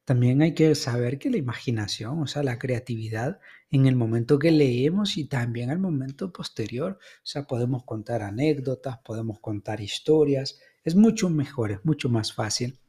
También 0.03 0.41
hay 0.41 0.53
que 0.53 0.75
saber 0.75 1.17
que 1.17 1.29
la 1.29 1.37
imaginación, 1.37 2.19
o 2.19 2.27
sea, 2.27 2.43
la 2.43 2.59
creatividad, 2.59 3.39
en 3.71 3.85
el 3.85 3.95
momento 3.95 4.39
que 4.39 4.51
leemos 4.51 5.17
y 5.17 5.25
también 5.25 5.69
al 5.69 5.79
momento 5.79 6.31
posterior, 6.31 6.97
o 6.99 7.25
sea, 7.25 7.45
podemos 7.45 7.83
contar 7.83 8.23
anécdotas, 8.23 8.97
podemos 9.05 9.39
contar 9.39 9.79
historias, 9.81 10.59
es 10.83 10.95
mucho 10.95 11.29
mejor, 11.29 11.71
es 11.71 11.85
mucho 11.85 12.09
más 12.09 12.33
fácil. 12.33 12.79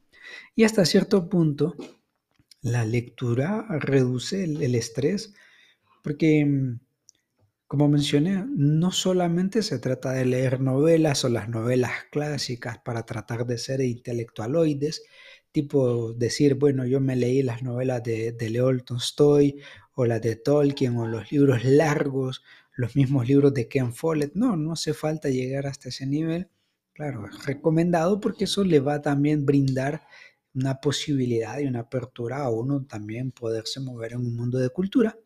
Y 0.55 0.63
hasta 0.63 0.85
cierto 0.85 1.29
punto, 1.29 1.75
la 2.61 2.85
lectura 2.85 3.65
reduce 3.79 4.43
el, 4.43 4.75
estrés, 4.75 5.33
porque, 6.03 6.45
mm, 6.45 6.79
como 7.67 7.87
mencioné, 7.87 8.43
no 8.49 8.91
solamente 8.91 9.61
se 9.63 9.79
trata 9.79 10.11
de 10.11 10.25
leer 10.25 10.61
novelas 10.61 11.23
o 11.25 11.29
las 11.29 11.47
novelas 11.47 11.91
clásicas 12.11 12.79
para 12.79 13.05
tratar 13.05 13.45
de 13.45 13.57
ser 13.57 13.81
intelectualoides, 13.81 15.03
tipo 15.51 16.13
decir, 16.13 16.55
bueno, 16.55 16.85
yo 16.85 16.99
me 17.01 17.15
leí 17.15 17.43
las 17.43 17.61
novelas 17.61 18.03
de, 18.03 18.31
de 18.31 18.49
Leo 18.49 18.77
Tolstoy 18.79 19.61
o 20.01 20.05
las 20.05 20.21
de 20.21 20.35
Tolkien 20.35 20.97
o 20.97 21.07
los 21.07 21.31
libros 21.31 21.63
largos, 21.63 22.43
los 22.75 22.95
mismos 22.95 23.27
libros 23.27 23.53
de 23.53 23.67
Ken 23.67 23.93
Follett. 23.93 24.33
No, 24.35 24.57
no 24.57 24.73
hace 24.73 24.93
falta 24.93 25.29
llegar 25.29 25.67
hasta 25.67 25.89
ese 25.89 26.05
nivel 26.05 26.49
Claro, 26.93 27.25
es 27.27 27.45
recomendado 27.45 28.19
porque 28.19 28.43
eso 28.43 28.63
le 28.63 28.79
va 28.79 28.95
a 28.95 29.01
también 29.01 29.45
brindar 29.45 30.05
una 30.53 30.81
posibilidad 30.81 31.59
y 31.59 31.65
una 31.65 31.81
apertura 31.81 32.39
a 32.43 32.49
uno 32.49 32.85
también 32.85 33.31
poderse 33.31 33.79
mover 33.79 34.13
en 34.13 34.19
un 34.19 34.35
mundo 34.35 34.59
de 34.59 34.69
cultura, 34.69 35.17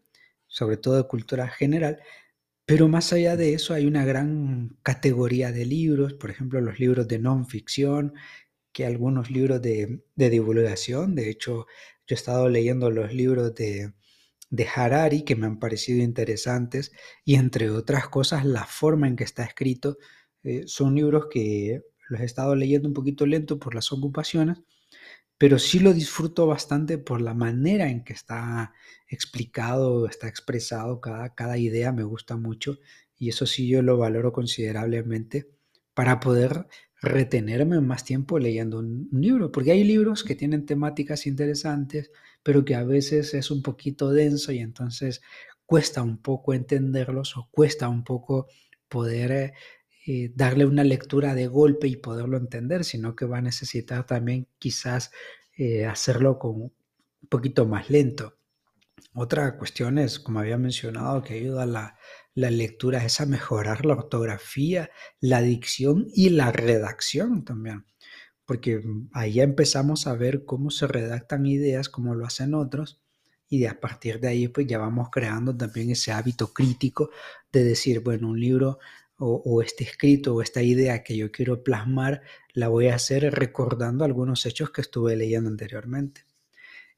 sobre 0.48 0.78
todo 0.78 0.96
de 0.98 1.08
cultura 1.08 1.48
general. 1.50 2.00
Pero 2.66 2.88
más 2.88 3.14
allá 3.14 3.36
de 3.36 3.54
eso 3.54 3.74
hay 3.74 3.86
una 3.88 4.06
gran 4.06 4.78
categoría 4.84 5.52
de 5.52 5.66
libros, 5.66 6.14
por 6.14 6.30
ejemplo 6.32 6.62
los 6.62 6.80
libros 6.80 7.08
de 7.08 7.20
non 7.20 7.46
ficción, 7.48 8.14
que 8.72 8.86
algunos 8.86 9.32
libros 9.32 9.62
de, 9.62 10.04
divulgación, 10.16 11.16
de 11.16 11.30
hecho 11.30 11.68
yo 12.08 12.14
he 12.14 12.16
estado 12.16 12.50
leyendo 12.50 12.92
los 12.92 13.14
libros 13.14 13.56
de, 13.56 13.94
de 14.50 14.68
Harari 14.74 15.24
que 15.24 15.36
me 15.36 15.48
han 15.48 15.60
parecido 15.60 16.04
interesantes 16.04 16.92
y 17.24 17.36
entre 17.36 17.70
otras 17.70 18.08
cosas 18.10 18.46
la 18.46 18.66
forma 18.66 19.08
en 19.08 19.16
que 19.16 19.24
está 19.24 19.44
escrito 19.44 19.98
eh, 20.44 20.64
son 20.68 20.96
libros 20.96 21.28
que 21.32 21.82
los 22.10 22.22
he 22.22 22.26
estado 22.26 22.56
leyendo 22.56 22.88
un 22.88 22.94
poquito 22.94 23.26
lento 23.26 23.58
por 23.60 23.74
las 23.74 23.92
ocupaciones, 23.92 24.60
pero 25.38 25.60
sí 25.60 25.80
lo 25.80 25.94
disfruto 25.94 26.48
bastante 26.48 26.98
por 26.98 27.22
la 27.22 27.34
manera 27.34 27.90
en 27.90 28.04
que 28.04 28.14
está 28.14 28.74
explicado, 29.08 30.08
está 30.08 30.28
expresado 30.28 31.02
cada, 31.02 31.34
cada 31.34 31.58
idea, 31.58 31.92
me 31.92 32.04
gusta 32.04 32.38
mucho 32.38 32.78
y 33.18 33.30
eso 33.30 33.46
sí 33.46 33.68
yo 33.68 33.82
lo 33.82 33.98
valoro 33.98 34.32
considerablemente 34.32 35.50
para 35.94 36.20
poder 36.20 36.68
retenerme 37.02 37.80
más 37.82 38.04
tiempo 38.04 38.40
leyendo 38.40 38.80
un, 38.80 39.10
libro, 39.12 39.52
porque 39.52 39.72
hay 39.72 39.84
libros 39.84 40.24
que 40.24 40.36
tienen 40.36 40.66
temáticas 40.66 41.28
interesantes, 41.28 42.12
pero 42.46 42.64
que 42.64 42.76
a 42.76 42.84
veces 42.84 43.34
es 43.34 43.50
un 43.50 43.64
poquito 43.64 44.12
denso 44.12 44.52
y 44.52 44.60
entonces 44.60 45.24
cuesta 45.66 46.04
un 46.04 46.22
poco 46.22 46.54
entenderlos 46.54 47.36
o 47.38 47.50
cuesta 47.50 47.90
un 47.90 48.04
poco 48.04 48.48
poder 48.88 49.32
eh, 49.32 49.54
eh, 50.06 50.32
darle 50.36 50.68
una 50.68 50.84
lectura 50.84 51.34
de 51.34 51.48
golpe 51.48 51.88
y 51.88 51.96
poderlo 51.96 52.38
entender, 52.38 52.84
sino 52.84 53.16
que 53.16 53.26
va 53.26 53.40
a 53.40 53.42
necesitar 53.42 54.06
también 54.06 54.48
quizás 54.60 55.10
eh, 55.58 55.88
hacerlo 55.88 56.38
con 56.38 56.62
un 56.62 56.74
poquito 57.32 57.66
más 57.66 57.90
lento. 57.90 58.38
Otra 59.16 59.58
cuestión 59.58 59.98
es, 59.98 60.20
como 60.20 60.40
había 60.40 60.60
mencionado, 60.60 61.24
que 61.24 61.34
ayuda 61.34 61.64
a 61.64 61.66
la, 61.66 61.98
la 62.36 62.52
lectura 62.52 63.04
es 63.04 63.22
a 63.22 63.26
mejorar 63.26 63.88
la 63.88 63.94
ortografía, 63.94 64.92
la 65.20 65.42
dicción 65.42 66.06
y 66.14 66.30
la 66.30 66.52
redacción 66.52 67.44
también, 67.44 67.86
porque 68.46 68.82
ahí 69.14 69.34
ya 69.34 69.44
empezamos 69.44 70.08
a 70.08 70.16
ver 70.16 70.46
cómo 70.46 70.70
se 70.70 70.88
redactan 70.88 71.46
ideas, 71.46 71.90
cómo 71.90 72.16
lo 72.16 72.26
hacen 72.26 72.54
otros, 72.54 73.02
y 73.48 73.66
a 73.66 73.80
partir 73.80 74.20
de 74.20 74.28
ahí 74.28 74.48
pues 74.48 74.68
ya 74.68 74.78
vamos 74.78 75.10
creando 75.12 75.56
también 75.56 75.90
ese 75.92 76.12
hábito 76.12 76.54
crítico 76.54 77.10
de 77.52 77.64
decir, 77.64 78.02
bueno, 78.02 78.30
un 78.30 78.40
libro 78.40 78.80
o, 79.18 79.62
este 79.62 79.86
escrito 79.86 80.36
o 80.36 80.42
esta 80.42 80.62
idea 80.62 81.02
que 81.04 81.16
yo 81.16 81.32
quiero 81.32 81.64
plasmar, 81.64 82.22
la 82.54 82.68
voy 82.68 82.88
a 82.88 82.96
hacer 82.96 83.34
recordando 83.34 84.04
algunos 84.04 84.46
hechos 84.46 84.72
que 84.72 84.82
estuve 84.82 85.16
leyendo 85.16 85.50
anteriormente. 85.50 86.26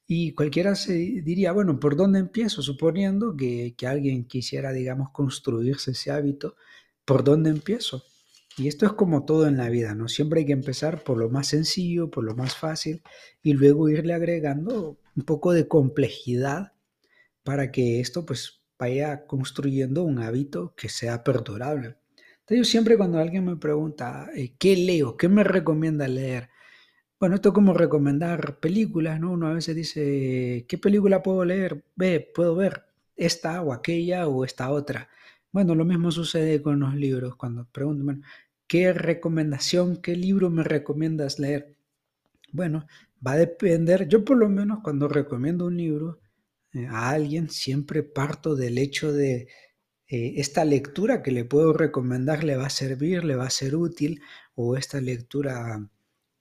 Y 0.06 0.32
cualquiera 0.32 0.74
se 0.74 0.94
diría, 0.94 1.52
bueno, 1.52 1.78
¿por 1.78 1.94
dónde 1.94 2.18
empiezo? 2.18 2.62
Suponiendo 2.62 3.36
que 3.36 3.74
alguien 3.86 4.24
quisiera, 4.24 4.72
digamos, 4.72 5.10
construirse 5.10 5.92
ese 5.92 6.10
hábito, 6.10 6.56
¿por 7.04 7.22
dónde 7.22 7.50
empiezo? 7.50 8.02
Y 8.58 8.68
esto 8.68 8.86
es 8.86 8.92
como 8.92 9.24
todo 9.24 9.46
en 9.46 9.56
la 9.56 9.68
vida, 9.68 9.94
¿no? 9.94 10.08
Siempre 10.08 10.40
hay 10.40 10.46
que 10.46 10.52
empezar 10.52 11.04
por 11.04 11.18
lo 11.18 11.30
más 11.30 11.48
sencillo, 11.48 12.10
por 12.10 12.24
lo 12.24 12.34
más 12.34 12.56
fácil, 12.56 13.02
y 13.42 13.52
luego 13.52 13.88
irle 13.88 14.14
agregando 14.14 14.98
un 15.16 15.24
poco 15.24 15.52
de 15.52 15.68
complejidad 15.68 16.72
para 17.44 17.70
que 17.72 18.00
esto 18.00 18.26
pues 18.26 18.62
vaya 18.78 19.26
construyendo 19.26 20.04
un 20.04 20.18
hábito 20.20 20.74
que 20.76 20.88
sea 20.88 21.24
perdurable 21.24 21.96
yo 22.56 22.64
siempre 22.64 22.96
cuando 22.96 23.18
alguien 23.18 23.44
me 23.44 23.56
pregunta, 23.56 24.30
eh, 24.34 24.54
¿qué 24.58 24.76
leo? 24.76 25.16
¿Qué 25.16 25.28
me 25.28 25.44
recomienda 25.44 26.08
leer? 26.08 26.48
Bueno, 27.20 27.34
esto 27.36 27.50
es 27.50 27.54
como 27.54 27.74
recomendar 27.74 28.58
películas, 28.60 29.20
¿no? 29.20 29.32
Uno 29.32 29.48
a 29.48 29.54
veces 29.54 29.76
dice, 29.76 30.64
¿qué 30.68 30.78
película 30.78 31.22
puedo 31.22 31.44
leer? 31.44 31.84
Ve, 31.96 32.30
puedo 32.34 32.54
ver 32.54 32.84
esta 33.16 33.62
o 33.62 33.72
aquella 33.72 34.28
o 34.28 34.44
esta 34.44 34.70
otra. 34.70 35.08
Bueno, 35.52 35.74
lo 35.74 35.84
mismo 35.84 36.10
sucede 36.10 36.62
con 36.62 36.80
los 36.80 36.94
libros. 36.94 37.36
Cuando 37.36 37.66
preguntan, 37.66 38.22
¿qué 38.68 38.92
recomendación, 38.92 39.96
qué 39.96 40.14
libro 40.16 40.50
me 40.50 40.62
recomiendas 40.62 41.38
leer? 41.38 41.76
Bueno, 42.52 42.86
va 43.26 43.32
a 43.32 43.36
depender. 43.36 44.08
Yo 44.08 44.24
por 44.24 44.36
lo 44.36 44.48
menos 44.48 44.80
cuando 44.82 45.08
recomiendo 45.08 45.66
un 45.66 45.76
libro 45.76 46.20
eh, 46.72 46.86
a 46.86 47.10
alguien, 47.10 47.50
siempre 47.50 48.02
parto 48.02 48.54
del 48.56 48.78
hecho 48.78 49.12
de 49.12 49.48
eh, 50.08 50.34
esta 50.36 50.64
lectura 50.64 51.22
que 51.22 51.32
le 51.32 51.44
puedo 51.44 51.72
recomendar 51.72 52.44
le 52.44 52.56
va 52.56 52.66
a 52.66 52.70
servir, 52.70 53.24
le 53.24 53.36
va 53.36 53.46
a 53.46 53.50
ser 53.50 53.76
útil, 53.76 54.22
o 54.54 54.76
esta 54.76 55.00
lectura 55.00 55.88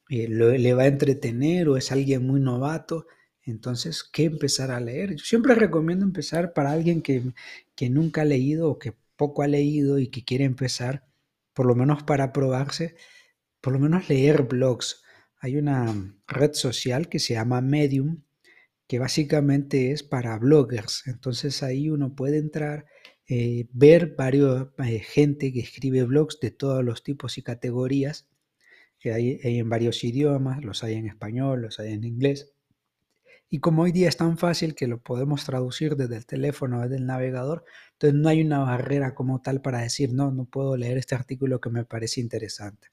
eh, 0.10 0.28
le 0.30 0.74
va 0.74 0.84
a 0.84 0.88
entretener, 0.88 1.70
o 1.70 1.78
es 1.78 1.92
alguien 1.92 2.26
muy 2.28 2.40
novato. 2.42 3.08
Entonces, 3.44 4.04
¿qué 4.04 4.26
empezar 4.26 4.72
a 4.72 4.80
leer? 4.80 5.16
Yo 5.16 5.26
siempre 5.26 5.56
recomiendo 5.56 6.06
empezar 6.06 6.54
para 6.54 6.72
alguien 6.72 7.02
que, 7.02 7.24
que 7.76 7.90
nunca 7.90 8.22
ha 8.22 8.26
leído 8.26 8.70
o 8.70 8.80
que 8.80 8.94
poco 9.16 9.42
ha 9.44 9.48
leído 9.48 10.00
y 10.00 10.08
que 10.10 10.24
quiere 10.24 10.46
empezar, 10.46 11.07
por 11.58 11.65
lo 11.65 11.74
menos 11.74 12.04
para 12.04 12.34
probarse, 12.34 12.93
por 13.62 13.74
lo 13.74 13.80
menos 13.80 14.10
leer 14.10 14.43
blogs. 14.43 15.02
Hay 15.39 15.58
una 15.58 15.91
red 16.28 16.54
social 16.54 17.10
que 17.10 17.17
se 17.17 17.34
llama 17.34 17.62
Medium, 17.62 18.22
que 18.88 19.00
básicamente 19.00 19.89
es 19.89 20.04
para 20.04 20.38
bloggers. 20.38 21.08
Entonces 21.08 21.63
ahí 21.63 21.89
uno 21.89 22.13
puede 22.13 22.38
entrar 22.38 22.86
eh, 23.28 23.67
ver 23.74 24.13
varios 24.15 24.67
eh, 24.86 25.00
gente 25.00 25.52
que 25.52 25.62
escribe 25.62 26.04
blogs 26.04 26.39
de 26.39 26.52
todos 26.52 26.84
los 26.84 27.02
tipos 27.02 27.39
y 27.39 27.41
categorías, 27.41 28.30
que 29.00 29.12
hay, 29.13 29.39
hay 29.43 29.58
en 29.58 29.67
varios 29.67 30.04
idiomas, 30.04 30.63
los 30.63 30.84
hay 30.84 30.93
en 30.93 31.08
español, 31.08 31.63
los 31.63 31.80
hay 31.80 31.93
en 31.93 32.04
inglés. 32.04 32.54
Y 33.49 33.60
como 33.60 33.83
hoy 33.83 33.91
día 33.91 34.10
es 34.10 34.17
tan 34.17 34.38
fácil 34.38 34.75
que 34.75 34.88
lo 34.88 35.01
podemos 35.01 35.45
traducir 35.45 35.95
desde 35.95 36.17
el 36.17 36.25
teléfono, 36.25 36.81
desde 36.81 36.97
el 36.97 37.05
navegador, 37.05 37.63
entonces 37.93 38.19
no 38.19 38.29
hay 38.29 38.41
una 38.41 38.60
barrera 38.60 39.15
como 39.15 39.41
tal 39.41 39.62
para 39.62 39.79
decir, 39.79 40.13
no, 40.13 40.31
no 40.31 40.45
puedo 40.45 40.75
leer 40.75 40.97
este 40.97 41.15
artículo 41.15 41.62
que 41.62 41.69
me 41.69 41.86
parece 41.86 42.19
interesante. 42.21 42.89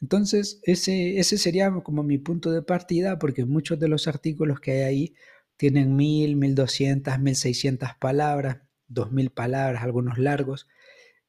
Entonces, 0.00 0.60
ese, 0.64 1.18
ese 1.18 1.38
sería 1.38 1.70
como 1.82 2.02
mi 2.02 2.18
punto 2.18 2.50
de 2.52 2.62
partida, 2.62 3.18
porque 3.18 3.44
muchos 3.44 3.78
de 3.80 3.88
los 3.88 4.08
artículos 4.08 4.60
que 4.60 4.72
hay 4.72 4.82
ahí 4.82 5.14
tienen 5.56 5.96
mil, 5.96 6.36
mil 6.36 6.54
doscientas, 6.54 7.20
mil 7.20 7.36
seiscientas 7.36 7.96
palabras, 7.98 8.58
dos 8.88 9.12
mil 9.12 9.30
palabras, 9.30 9.82
algunos 9.82 10.18
largos, 10.18 10.68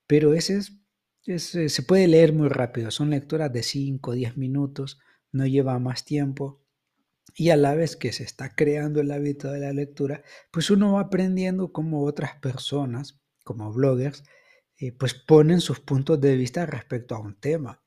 pero 0.08 0.34
ese 0.34 0.60
es, 1.26 1.44
se 1.44 1.84
puede 1.84 2.08
leer 2.08 2.34
muy 2.34 2.50
rápido, 2.50 2.92
son 2.92 3.10
lecturas 3.10 3.52
de 3.52 3.64
5, 3.64 4.14
10 4.14 4.38
minutos, 4.38 5.00
no 5.32 5.48
lleva 5.48 5.80
más 5.80 6.06
tiempo. 6.06 6.62
Y 7.34 7.50
a 7.50 7.58
la 7.58 7.76
vez 7.76 7.96
que 7.96 8.12
se 8.14 8.24
está 8.24 8.56
creando 8.56 9.02
el 9.02 9.12
hábito 9.12 9.52
de 9.52 9.60
la 9.60 9.74
lectura, 9.74 10.24
pues 10.52 10.70
uno 10.70 10.94
va 10.94 11.02
aprendiendo 11.02 11.72
cómo 11.72 12.04
otras 12.06 12.36
personas, 12.40 13.20
como 13.44 13.72
bloggers, 13.74 14.24
eh, 14.78 14.92
pues 14.92 15.14
ponen 15.14 15.62
sus 15.62 15.80
puntos 15.80 16.20
de 16.22 16.36
vista 16.36 16.66
respecto 16.66 17.16
a 17.16 17.20
un 17.20 17.40
tema. 17.40 17.82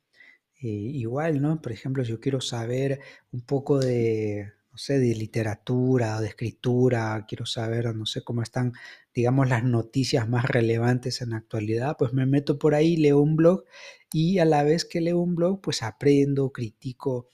Eh, 0.60 0.66
igual, 0.68 1.40
¿no? 1.40 1.62
Por 1.62 1.72
ejemplo, 1.72 2.04
si 2.04 2.10
yo 2.10 2.20
quiero 2.20 2.40
saber 2.40 3.00
un 3.32 3.42
poco 3.42 3.78
de, 3.78 4.52
no 4.72 4.78
sé, 4.78 4.98
de 4.98 5.14
literatura, 5.14 6.20
de 6.20 6.28
escritura, 6.28 7.24
quiero 7.28 7.46
saber, 7.46 7.94
no 7.94 8.06
sé, 8.06 8.22
cómo 8.24 8.42
están, 8.42 8.72
digamos, 9.14 9.48
las 9.48 9.64
noticias 9.64 10.28
más 10.28 10.46
relevantes 10.46 11.22
en 11.22 11.30
la 11.30 11.36
actualidad, 11.38 11.96
pues 11.98 12.12
me 12.12 12.26
meto 12.26 12.58
por 12.58 12.74
ahí, 12.74 12.96
leo 12.96 13.20
un 13.20 13.36
blog 13.36 13.64
y 14.12 14.38
a 14.40 14.44
la 14.44 14.64
vez 14.64 14.84
que 14.84 15.00
leo 15.00 15.18
un 15.20 15.36
blog, 15.36 15.60
pues 15.60 15.82
aprendo, 15.82 16.52
critico 16.52 17.28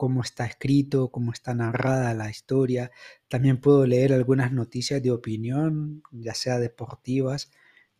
cómo 0.00 0.22
está 0.22 0.46
escrito, 0.46 1.10
cómo 1.10 1.30
está 1.30 1.52
narrada 1.52 2.14
la 2.14 2.30
historia. 2.30 2.90
También 3.28 3.60
puedo 3.60 3.84
leer 3.84 4.14
algunas 4.14 4.50
noticias 4.50 5.02
de 5.02 5.10
opinión, 5.10 6.02
ya 6.10 6.32
sea 6.32 6.58
deportivas. 6.58 7.50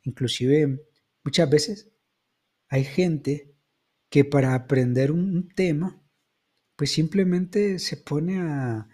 Inclusive 0.05 0.81
muchas 1.23 1.51
veces 1.51 1.91
hay 2.71 2.85
gente 2.85 3.53
que 4.09 4.25
para 4.25 4.55
aprender 4.55 5.13
un 5.13 5.51
tema, 5.51 6.03
pues 6.75 6.91
simplemente 6.91 7.79
se 7.79 7.99
pone 7.99 8.39
a, 8.39 8.89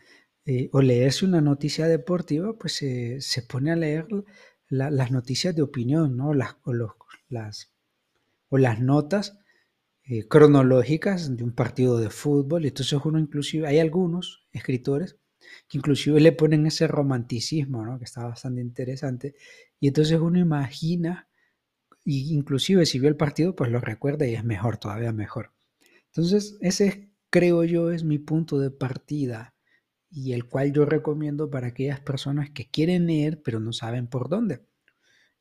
eh, 0.44 0.68
o 0.72 0.82
leerse 0.82 1.26
una 1.26 1.40
noticia 1.40 1.86
deportiva, 1.86 2.58
pues 2.58 2.74
se 2.74 3.42
pone 3.48 3.70
a 3.70 3.76
leer 3.76 4.08
las 4.68 5.12
noticias 5.12 5.54
de 5.54 5.62
opinión, 5.62 6.16
¿no? 6.16 6.30
O, 6.30 6.34
las, 6.34 6.56
o 8.48 8.58
las 8.58 8.80
notas 8.80 9.38
eh, 10.08 10.28
cronológicas 10.28 11.36
de 11.36 11.42
un 11.42 11.52
partido 11.52 11.98
de 11.98 12.10
fútbol. 12.10 12.64
Entonces 12.64 12.98
uno 13.04 13.18
inclusive, 13.18 13.66
hay 13.66 13.80
algunos 13.80 14.46
escritores 14.52 15.18
que 15.68 15.78
inclusive 15.78 16.20
le 16.20 16.32
ponen 16.32 16.66
ese 16.66 16.86
romanticismo, 16.86 17.84
¿no? 17.84 17.98
que 17.98 18.04
está 18.04 18.24
bastante 18.24 18.60
interesante. 18.60 19.34
Y 19.80 19.88
entonces 19.88 20.18
uno 20.20 20.38
imagina, 20.38 21.28
y 22.04 22.34
inclusive 22.34 22.86
si 22.86 23.00
vio 23.00 23.08
el 23.08 23.16
partido, 23.16 23.56
pues 23.56 23.70
lo 23.70 23.80
recuerda 23.80 24.26
y 24.26 24.34
es 24.34 24.44
mejor, 24.44 24.78
todavía 24.78 25.12
mejor. 25.12 25.52
Entonces 26.06 26.56
ese 26.60 27.10
creo 27.30 27.64
yo 27.64 27.90
es 27.90 28.04
mi 28.04 28.18
punto 28.18 28.60
de 28.60 28.70
partida 28.70 29.54
y 30.08 30.32
el 30.34 30.46
cual 30.46 30.72
yo 30.72 30.84
recomiendo 30.86 31.50
para 31.50 31.68
aquellas 31.68 32.00
personas 32.00 32.50
que 32.50 32.70
quieren 32.70 33.06
leer 33.06 33.42
pero 33.42 33.60
no 33.60 33.72
saben 33.72 34.06
por 34.06 34.28
dónde. 34.28 34.64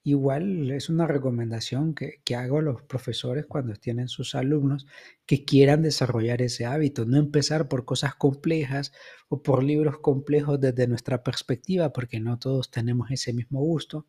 Igual 0.08 0.70
es 0.70 0.90
una 0.90 1.08
recomendación 1.08 1.96
que, 1.96 2.22
hago 2.36 2.60
a 2.60 2.62
los 2.62 2.84
profesores 2.84 3.48
cuando 3.48 3.74
tienen 3.74 4.08
sus 4.08 4.36
alumnos 4.36 4.86
que 5.26 5.46
quieran 5.46 5.82
desarrollar 5.82 6.44
ese 6.44 6.68
hábito, 6.68 7.06
no 7.06 7.18
empezar 7.18 7.68
por 7.68 7.86
cosas 7.86 8.14
complejas 8.14 8.92
o 9.30 9.42
por 9.42 9.64
libros 9.64 9.98
complejos 9.98 10.62
desde 10.62 10.88
nuestra 10.88 11.24
perspectiva, 11.24 11.92
porque 11.92 12.20
no 12.20 12.38
todos 12.38 12.70
tenemos 12.70 13.10
ese 13.10 13.34
mismo 13.34 13.62
gusto. 13.62 14.06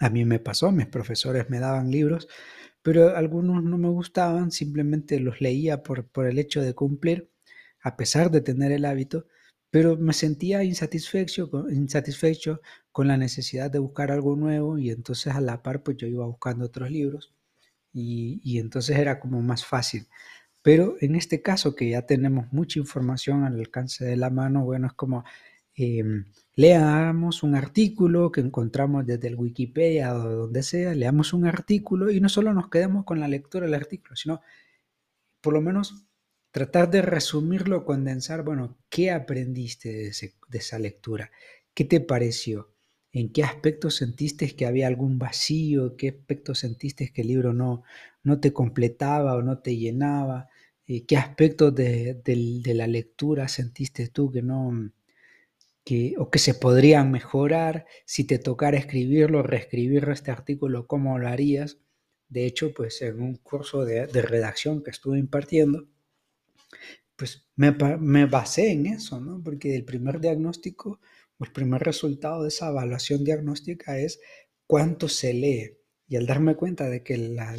A 0.00 0.10
mí 0.10 0.24
me 0.24 0.40
pasó, 0.40 0.72
mis 0.72 0.88
profesores 0.88 1.48
me 1.48 1.60
daban 1.60 1.92
libros, 1.92 2.26
pero 2.82 3.16
algunos 3.16 3.62
no 3.62 3.78
me 3.78 3.90
gustaban, 3.90 4.50
simplemente 4.50 5.20
los 5.20 5.40
leía 5.40 5.84
por, 5.84 6.08
por 6.08 6.26
el 6.26 6.40
hecho 6.40 6.60
de 6.60 6.74
cumplir, 6.74 7.30
a 7.80 7.96
pesar 7.96 8.32
de 8.32 8.40
tener 8.40 8.72
el 8.72 8.84
hábito, 8.84 9.28
pero 9.70 9.96
me 9.96 10.12
sentía 10.12 10.64
insatisfecho, 10.64 11.50
insatisfecho 11.70 12.60
con 12.94 13.08
la 13.08 13.16
necesidad 13.16 13.72
de 13.72 13.80
buscar 13.80 14.12
algo 14.12 14.36
nuevo 14.36 14.78
y 14.78 14.90
entonces 14.90 15.34
a 15.34 15.40
la 15.40 15.64
par 15.64 15.82
pues 15.82 15.96
yo 15.96 16.06
iba 16.06 16.24
buscando 16.26 16.66
otros 16.66 16.92
libros 16.92 17.34
y, 17.92 18.58
entonces 18.60 18.96
era 18.96 19.18
como 19.18 19.42
más 19.42 19.66
fácil. 19.66 20.06
Pero 20.62 20.94
en 21.00 21.16
este 21.16 21.42
caso 21.42 21.74
que 21.74 21.90
ya 21.90 22.02
tenemos 22.06 22.52
mucha 22.52 22.78
información 22.78 23.42
al 23.42 23.58
alcance 23.58 24.04
de 24.04 24.16
la 24.16 24.30
mano, 24.30 24.64
bueno, 24.64 24.86
es 24.86 24.92
como 24.92 25.24
em, 25.74 26.26
leamos 26.54 27.42
un 27.42 27.56
artículo 27.56 28.30
que 28.30 28.40
encontramos 28.42 29.04
desde 29.04 29.26
el 29.26 29.36
Wikipedia 29.36 30.14
o 30.14 30.30
donde 30.30 30.62
sea, 30.62 30.94
leamos 30.94 31.32
un 31.32 31.46
artículo 31.46 32.12
y 32.12 32.20
no 32.20 32.28
solo 32.28 32.54
nos 32.54 32.70
quedemos 32.70 33.04
con 33.04 33.18
la 33.18 33.26
lectura 33.28 33.66
del 33.66 33.74
artículo, 33.74 34.14
sino 34.14 34.40
por 35.40 35.52
lo 35.52 35.60
menos 35.60 36.06
tratar 36.52 36.90
de 36.92 37.02
resumirlo, 37.02 37.84
condensar, 37.84 38.44
bueno, 38.44 38.78
¿qué 38.88 39.10
aprendiste 39.10 39.88
de, 39.92 40.58
esa 40.58 40.78
lectura? 40.78 41.32
¿Qué 41.74 41.84
te 41.84 42.00
pareció? 42.00 42.73
¿En 43.14 43.30
qué 43.32 43.44
aspectos 43.44 43.94
sentiste 43.94 44.56
que 44.56 44.66
había 44.66 44.88
algún 44.88 45.20
vacío? 45.20 45.96
¿Qué 45.96 46.08
aspectos 46.08 46.58
sentiste 46.58 47.12
que 47.12 47.22
el 47.22 47.28
libro 47.28 47.52
no, 47.52 47.84
no 48.24 48.40
te 48.40 48.52
completaba 48.52 49.36
o 49.36 49.42
no 49.42 49.60
te 49.60 49.76
llenaba? 49.76 50.48
Eh, 50.88 51.06
¿Qué 51.06 51.16
aspectos 51.16 51.72
de, 51.76 52.20
la 52.74 52.88
lectura 52.88 53.46
sentiste 53.46 54.08
tú 54.08 54.32
que 54.32 54.42
no, 54.42 54.90
que, 55.84 56.14
o 56.18 56.28
que 56.28 56.40
se 56.40 56.54
podrían 56.54 57.12
mejorar? 57.12 57.86
Si 58.04 58.24
te 58.24 58.40
tocara 58.40 58.78
escribirlo, 58.78 59.44
reescribir 59.44 60.08
este 60.10 60.32
artículo, 60.32 60.88
¿cómo 60.88 61.16
lo 61.16 61.28
harías? 61.28 61.78
De 62.28 62.46
hecho, 62.46 62.74
pues 62.74 63.00
en 63.00 63.22
un 63.22 63.36
curso 63.36 63.84
de 63.84 64.06
redacción 64.22 64.82
que 64.82 64.90
estuve 64.90 65.20
impartiendo, 65.20 65.86
pues 67.16 67.46
me, 67.56 67.70
me, 68.00 68.26
basé 68.26 68.72
en 68.72 68.86
eso, 68.86 69.20
¿no? 69.20 69.40
Porque 69.42 69.76
el 69.76 69.84
primer 69.84 70.20
diagnóstico 70.20 71.00
el 71.40 71.52
primer 71.52 71.82
resultado 71.82 72.42
de 72.42 72.48
esa 72.48 72.68
evaluación 72.68 73.24
diagnóstica 73.24 73.98
es 73.98 74.20
cuánto 74.66 75.08
se 75.08 75.34
lee. 75.34 75.78
Y 76.06 76.16
al 76.16 76.26
darme 76.26 76.54
cuenta 76.54 76.88
de 76.88 77.02
que 77.02 77.16
la 77.16 77.56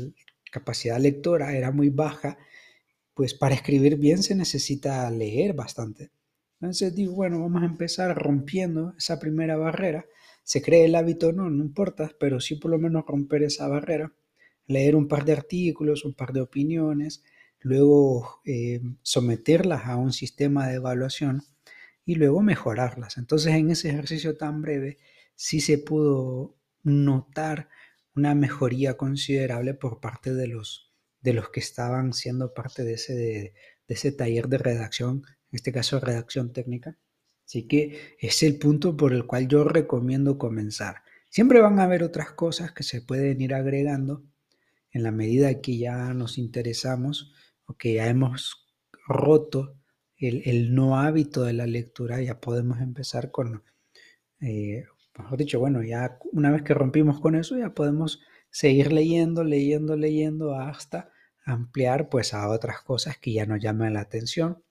capacidad 0.52 1.00
lectora 1.00 1.56
era 1.56 1.72
muy 1.72 1.90
baja, 1.90 2.38
pues 3.14 3.34
para 3.34 3.56
escribir 3.56 3.98
bien 3.98 4.24
se 4.24 4.36
necesita 4.36 5.10
leer 5.10 5.54
bastante. 5.54 6.12
Entonces 6.60 6.96
digo, 6.96 7.14
bueno, 7.14 7.40
vamos 7.40 7.64
a 7.64 7.66
empezar 7.66 8.16
rompiendo 8.16 8.94
esa 8.98 9.20
primera 9.20 9.58
barrera. 9.58 10.06
Se 10.44 10.62
cree 10.62 10.86
el 10.86 10.96
hábito, 10.96 11.32
no, 11.32 11.50
no 11.50 11.64
importa, 11.64 12.12
pero 12.20 12.40
sí 12.40 12.56
por 12.56 12.72
lo 12.72 12.78
menos 12.78 13.06
romper 13.06 13.44
esa 13.44 13.68
barrera. 13.68 14.14
Leer 14.68 14.96
un 14.96 15.08
par 15.08 15.26
de 15.26 15.34
artículos, 15.34 16.06
un 16.06 16.14
par 16.14 16.34
de 16.34 16.42
opiniones, 16.42 17.24
luego 17.60 18.42
eh, 18.46 18.82
someterlas 19.02 19.86
a 19.86 19.96
un 19.98 20.14
sistema 20.14 20.68
de 20.68 20.76
evaluación 20.76 21.44
y 22.06 22.16
luego 22.16 22.42
mejorarlas. 22.42 23.18
Entonces 23.18 23.54
en 23.54 23.72
ese 23.72 23.90
ejercicio 23.90 24.38
tan 24.38 24.62
breve 24.62 24.98
sí 25.36 25.60
se 25.60 25.78
pudo 25.78 26.58
notar 26.84 27.70
una 28.16 28.36
mejoría 28.36 28.96
considerable 28.96 29.74
por 29.74 30.00
parte 30.00 30.34
de 30.34 30.48
los, 30.48 30.94
de 31.22 31.34
los 31.34 31.50
que 31.50 31.60
estaban 31.60 32.14
siendo 32.14 32.54
parte 32.54 32.84
de 32.84 32.94
ese, 32.94 33.14
de, 33.16 33.54
ese 33.88 34.12
taller 34.12 34.48
de 34.48 34.58
redacción, 34.58 35.24
en 35.52 35.56
este 35.56 35.72
caso 35.72 36.00
redacción 36.00 36.54
técnica. 36.54 36.98
Así 37.46 37.68
que 37.68 38.16
es 38.20 38.42
el 38.44 38.58
punto 38.58 38.96
por 38.96 39.14
el 39.14 39.26
cual 39.26 39.48
yo 39.48 39.64
recomiendo 39.64 40.38
comenzar. 40.38 41.04
Siempre 41.30 41.60
van 41.60 41.80
a 41.80 41.84
haber 41.84 42.04
otras 42.04 42.32
cosas 42.32 42.72
que 42.72 42.84
se 42.84 43.02
pueden 43.02 43.42
ir 43.42 43.54
agregando 43.54 44.24
en 44.92 45.04
la 45.04 45.12
medida 45.12 45.62
que 45.62 45.78
ya 45.78 46.14
nos 46.14 46.38
interesamos 46.38 47.34
que 47.78 47.94
ya 47.94 48.08
hemos 48.08 48.68
roto 49.08 49.78
el, 50.18 50.74
no 50.74 50.98
hábito 50.98 51.44
de 51.44 51.54
la 51.54 51.66
lectura, 51.68 52.22
ya 52.22 52.40
podemos 52.40 52.80
empezar 52.80 53.32
con, 53.32 53.64
eh, 54.42 54.86
mejor 55.18 55.38
dicho, 55.38 55.60
bueno, 55.60 55.84
ya 55.84 56.18
una 56.32 56.52
vez 56.52 56.64
que 56.64 56.74
rompimos 56.74 57.20
con 57.20 57.36
eso, 57.36 57.58
ya 57.58 57.74
podemos 57.74 58.22
seguir 58.50 58.94
leyendo, 58.94 59.44
leyendo, 59.44 59.96
leyendo 59.96 60.56
hasta 60.56 61.10
ampliar 61.46 62.10
pues 62.10 62.34
a 62.34 62.50
otras 62.50 62.82
cosas 62.82 63.18
que 63.20 63.34
ya 63.34 63.46
nos 63.46 63.62
llaman 63.62 63.94
la 63.94 64.02
atención, 64.02 64.64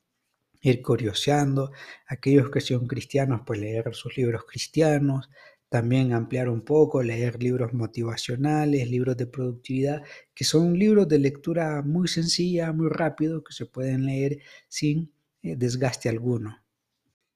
ir 0.61 0.83
curioseando, 0.83 1.73
aquellos 2.07 2.51
que 2.51 2.61
son 2.61 2.87
cristianos, 2.87 3.43
pues 3.47 3.61
leer 3.61 3.95
sus 3.95 4.17
libros 4.17 4.45
cristianos, 4.45 5.29
también 5.69 6.13
ampliar 6.13 6.49
un 6.49 6.63
poco, 6.63 7.03
leer 7.03 7.43
libros 7.43 7.75
motivacionales, 7.75 8.89
libros 8.89 9.17
de 9.17 9.27
productividad, 9.27 10.03
que 10.33 10.45
son 10.45 10.79
libros 10.79 11.09
de 11.09 11.19
lectura 11.19 11.83
muy 11.83 12.09
sencilla, 12.09 12.73
muy 12.73 12.89
rápido, 12.89 13.43
que 13.43 13.53
se 13.53 13.67
pueden 13.67 14.07
leer 14.07 14.39
sin 14.69 15.14
eh, 15.45 15.57
desgaste 15.57 16.09
alguno. 16.09 16.59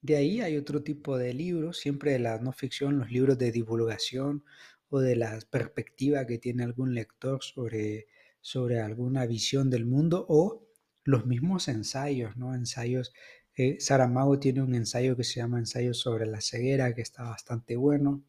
De 0.01 0.17
ahí 0.17 0.41
hay 0.41 0.57
otro 0.57 0.83
tipo 0.83 1.19
de 1.19 1.35
libros, 1.35 1.79
siempre 1.79 2.13
de 2.13 2.19
la 2.19 2.39
no 2.39 2.53
ficción, 2.53 2.99
los 2.99 3.11
libros 3.11 3.37
de 3.39 3.53
divulgación 3.53 4.45
o 4.89 5.01
de 5.01 5.15
la 5.15 5.39
perspectiva 5.51 6.27
que 6.27 6.39
tiene 6.39 6.65
algún 6.65 6.95
lector 6.95 7.43
sobre, 7.43 8.07
sobre 8.41 8.81
alguna 8.81 9.27
visión 9.27 9.69
del 9.69 9.85
mundo 9.85 10.25
o 10.29 10.67
los 11.05 11.27
mismos 11.27 11.69
ensayos, 11.69 12.37
¿no? 12.37 12.55
Ensayos. 12.55 13.13
Eh, 13.57 13.77
Saramago 13.81 14.39
tiene 14.39 14.63
un 14.63 14.75
ensayo 14.75 15.17
que 15.17 15.25
se 15.25 15.41
llama 15.41 15.59
Ensayo 15.59 15.93
sobre 15.93 16.27
la 16.27 16.41
ceguera, 16.41 16.95
que 16.95 17.03
está 17.03 17.25
bastante 17.25 17.77
bueno. 17.77 18.23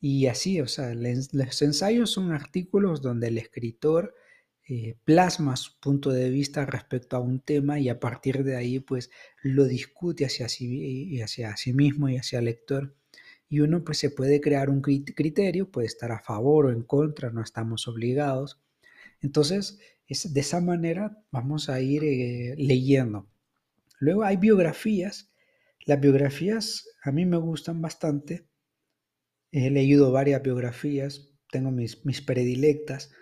Y 0.00 0.26
así, 0.26 0.60
o 0.60 0.66
sea, 0.66 0.94
los 0.94 1.62
ensayos 1.62 2.10
son 2.10 2.32
artículos 2.32 3.00
donde 3.00 3.28
el 3.28 3.38
escritor 3.38 4.14
eh, 4.66 4.96
plasma 5.04 5.56
su 5.56 5.78
punto 5.78 6.10
de 6.10 6.30
vista 6.30 6.64
respecto 6.66 7.16
a 7.16 7.20
un 7.20 7.40
tema 7.40 7.78
y 7.78 7.88
a 7.88 8.00
partir 8.00 8.44
de 8.44 8.56
ahí 8.56 8.80
pues 8.80 9.10
lo 9.42 9.64
discute 9.64 10.24
hacia 10.24 10.48
sí, 10.48 11.20
hacia 11.20 11.56
sí 11.56 11.72
mismo 11.72 12.08
y 12.08 12.16
hacia 12.16 12.38
el 12.38 12.46
lector. 12.46 12.94
Y 13.48 13.60
uno 13.60 13.84
pues 13.84 13.98
se 13.98 14.10
puede 14.10 14.40
crear 14.40 14.70
un 14.70 14.80
criterio, 14.80 15.70
puede 15.70 15.86
estar 15.86 16.12
a 16.12 16.20
favor 16.20 16.66
o 16.66 16.72
en 16.72 16.82
contra, 16.82 17.30
no 17.30 17.42
estamos 17.42 17.86
obligados. 17.88 18.60
Entonces, 19.20 19.78
es, 20.08 20.32
de 20.32 20.40
esa 20.40 20.60
manera 20.60 21.18
vamos 21.30 21.68
a 21.68 21.80
ir 21.80 22.04
eh, 22.04 22.54
leyendo. 22.56 23.28
Luego 23.98 24.24
hay 24.24 24.36
biografías. 24.38 25.30
Las 25.86 26.00
biografías 26.00 26.88
a 27.02 27.12
mí 27.12 27.26
me 27.26 27.36
gustan 27.36 27.80
bastante 27.82 28.46
He 29.56 29.70
leído 29.70 30.10
varias 30.10 30.42
biografías, 30.42 31.30
tengo 31.48 31.70
mis, 31.70 32.04
mis 32.04 32.20
predilectas, 32.20 33.12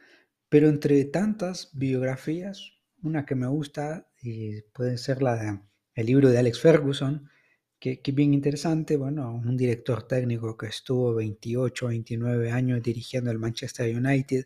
pero 0.52 0.68
entre 0.68 1.02
tantas 1.06 1.70
biografías, 1.72 2.74
una 3.02 3.24
que 3.24 3.34
me 3.34 3.46
gusta 3.46 4.06
y 4.20 4.60
puede 4.74 4.98
ser 4.98 5.22
la 5.22 5.34
de 5.36 5.60
el 5.94 6.06
libro 6.06 6.28
de 6.28 6.36
Alex 6.36 6.60
Ferguson, 6.60 7.30
que, 7.78 8.02
es 8.04 8.14
bien 8.14 8.34
interesante, 8.34 8.98
bueno, 8.98 9.32
un 9.34 9.56
director 9.56 10.06
técnico 10.06 10.58
que 10.58 10.66
estuvo 10.66 11.14
28, 11.14 11.86
29 11.86 12.50
años 12.50 12.82
dirigiendo 12.82 13.30
el 13.30 13.38
Manchester 13.38 13.96
United, 13.96 14.44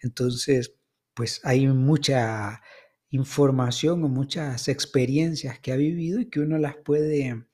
entonces 0.00 0.76
pues 1.12 1.40
hay 1.42 1.66
mucha 1.66 2.62
información 3.10 4.04
o 4.04 4.08
muchas 4.08 4.68
experiencias 4.68 5.58
que 5.58 5.72
ha 5.72 5.76
vivido 5.76 6.20
y 6.20 6.26
que 6.26 6.38
uno 6.38 6.58
las 6.58 6.76
puede 6.76 7.46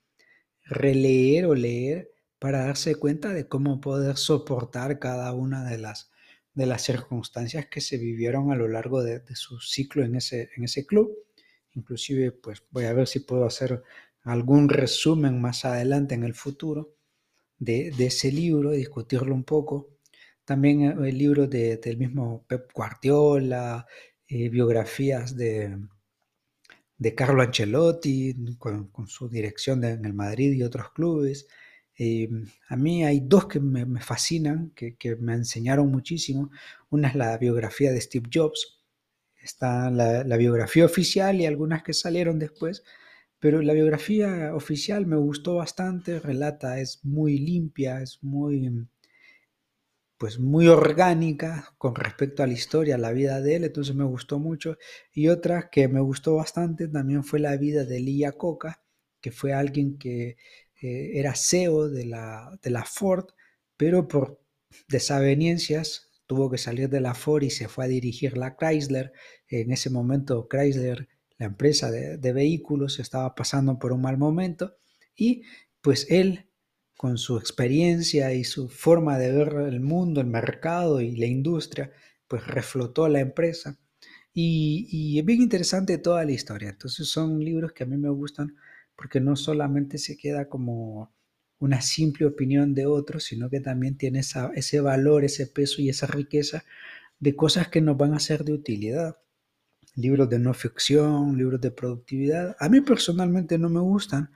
releer 0.67 1.47
o 1.47 1.55
leer 1.55 2.11
para 2.39 2.67
darse 2.67 2.97
cuenta 2.97 3.33
de 3.33 3.49
cómo 3.49 3.81
poder 3.81 4.19
soportar 4.19 4.99
cada 4.99 5.33
una 5.33 5.65
de 5.65 5.79
las, 5.79 6.11
de 6.55 6.67
las 6.67 6.83
circunstancias 6.83 7.67
que 7.67 7.81
se 7.81 7.99
vivieron 7.99 8.53
a 8.53 8.57
lo 8.57 8.69
largo 8.69 9.03
de, 9.03 9.23
su 9.35 9.61
ciclo 9.61 10.05
en 10.05 10.17
ese, 10.17 10.51
en 10.57 10.65
ese 10.65 10.87
club. 10.87 11.13
Inclusive, 11.73 12.33
pues 12.33 12.63
voy 12.71 12.85
a 12.85 12.93
ver 12.93 13.09
si 13.09 13.21
puedo 13.21 13.45
hacer 13.45 13.83
algún 14.23 14.69
resumen 14.69 15.41
más 15.41 15.65
adelante 15.65 16.15
en 16.15 16.25
el 16.25 16.35
futuro 16.35 16.95
de, 17.59 17.89
ese 17.99 18.33
libro, 18.33 18.71
discutirlo 18.71 19.35
un 19.35 19.45
poco. 19.45 19.91
También 20.45 20.83
eh, 20.83 21.09
el 21.09 21.19
libro 21.19 21.47
del 21.47 21.97
mismo 21.99 22.45
Pep 22.47 22.71
Guardiola, 22.73 23.87
eh, 24.29 24.49
biografías 24.49 25.37
de, 25.37 25.77
de 26.99 27.15
Carlo 27.15 27.43
Ancelotti 27.43 28.57
con, 28.59 28.91
su 29.07 29.29
dirección 29.29 29.85
en 29.85 30.05
el 30.05 30.15
Madrid 30.15 30.53
y 30.53 30.63
otros 30.63 30.93
clubes. 30.93 31.47
Eh, 31.97 32.29
a 32.69 32.77
mí 32.77 33.05
hay 33.05 33.21
dos 33.21 33.47
que 33.47 33.61
me, 33.61 34.01
fascinan, 34.01 34.71
que, 34.75 34.97
me 35.21 35.35
enseñaron 35.35 35.91
muchísimo. 35.91 36.51
Una 36.91 37.09
es 37.09 37.15
la 37.15 37.37
biografía 37.39 37.93
de 37.93 38.01
Steve 38.01 38.29
Jobs, 38.33 38.81
está 39.43 39.91
la, 39.91 40.37
biografía 40.37 40.85
oficial 40.85 41.41
y 41.41 41.47
algunas 41.47 41.83
que 41.83 41.95
salieron 41.95 42.39
después, 42.39 42.83
pero 43.39 43.63
la 43.63 43.75
biografía 43.75 44.55
oficial 44.55 45.07
me 45.07 45.17
gustó 45.17 45.57
bastante, 45.57 46.19
relata, 46.19 46.81
es 46.81 47.05
muy 47.05 47.39
limpia, 47.39 48.01
es 48.03 48.23
muy, 48.23 48.89
pues 50.19 50.39
muy 50.39 50.69
orgánica 50.69 51.75
con 51.79 51.95
respecto 51.95 52.43
a 52.43 52.47
la 52.47 52.55
historia, 52.55 52.99
la 52.99 53.13
vida 53.13 53.41
de 53.41 53.57
él, 53.57 53.65
entonces 53.65 53.95
me 53.95 54.05
gustó 54.05 54.39
mucho. 54.39 54.79
Y 55.13 55.29
otra 55.29 55.69
que 55.71 55.89
me 55.89 56.01
gustó 56.01 56.37
bastante 56.37 56.89
también 56.89 57.25
fue 57.25 57.41
la 57.41 57.57
vida 57.57 57.85
de 57.85 58.01
Lee 58.01 58.25
Coca, 58.37 58.83
que 59.21 59.31
fue 59.33 59.53
alguien 59.53 59.99
que 59.99 60.37
era 60.81 61.35
CEO 61.35 61.89
de 61.89 62.05
la, 62.07 62.59
de 62.63 62.71
la 62.71 62.85
Ford, 62.85 63.27
pero 63.77 64.09
por 64.09 64.41
desavenencias 64.89 66.11
tuvo 66.27 66.51
que 66.51 66.59
salir 66.59 66.89
de 66.89 67.01
la 67.01 67.15
Ford 67.15 67.43
y 67.43 67.51
se 67.51 67.69
fue 67.69 67.85
a 67.85 67.89
dirigir 67.89 68.37
la 68.37 68.57
Chrysler. 68.57 69.13
En 69.49 69.71
ese 69.71 69.91
momento 69.91 70.49
Chrysler, 70.49 71.09
la 71.39 71.47
empresa 71.47 71.91
de, 71.91 72.17
de, 72.17 72.33
vehículos, 72.33 72.99
estaba 72.99 73.35
pasando 73.35 73.79
por 73.79 73.93
un 73.93 74.03
mal 74.03 74.19
momento 74.19 74.77
y 75.17 75.43
pues 75.81 76.07
él, 76.11 76.49
con 76.97 77.19
su 77.19 77.37
experiencia 77.39 78.33
y 78.33 78.45
su 78.45 78.69
forma 78.69 79.19
de 79.19 79.33
ver 79.33 79.55
el 79.69 79.81
mundo, 79.81 80.21
el 80.21 80.29
mercado 80.29 81.01
y 81.01 81.17
la 81.17 81.27
industria, 81.27 81.93
pues 82.29 82.47
reflotó 82.47 83.09
la 83.09 83.21
empresa. 83.21 83.79
Y, 84.33 84.89
y 84.91 85.19
es 85.19 85.25
bien 85.25 85.43
interesante 85.43 85.99
toda 85.99 86.25
la 86.25 86.33
historia. 86.33 86.71
Entonces 86.71 87.09
son 87.09 87.39
libros 87.39 87.73
que 87.73 87.85
a 87.85 87.87
mí 87.87 87.97
me 87.97 88.09
gustan 88.09 88.57
porque 88.97 89.21
no 89.21 89.37
solamente 89.37 89.99
se 89.99 90.17
queda 90.17 90.49
como 90.49 91.13
una 91.59 91.81
simple 91.81 92.27
opinión 92.27 92.75
de 92.75 92.87
otros, 92.87 93.25
sino 93.25 93.49
que 93.51 93.61
también 93.61 93.97
tiene 93.97 94.21
ese 94.21 94.81
valor, 94.81 95.25
ese 95.25 95.47
peso 95.47 95.81
y 95.81 95.89
esa 95.89 96.07
riqueza 96.07 96.65
de 97.21 97.37
cosas 97.37 97.69
que 97.69 97.81
nos 97.81 97.97
van 97.97 98.15
a 98.15 98.21
ser 98.21 98.45
de 98.45 98.53
utilidad. 98.53 99.19
Libros 99.97 100.29
de 100.29 100.39
no 100.39 100.55
ficción, 100.55 101.39
libros 101.39 101.61
de 101.61 101.71
productividad. 101.71 102.57
A 102.59 102.69
mí 102.69 102.81
personalmente 102.81 103.59
no 103.59 103.69
me 103.71 103.81
gustan, 103.81 104.31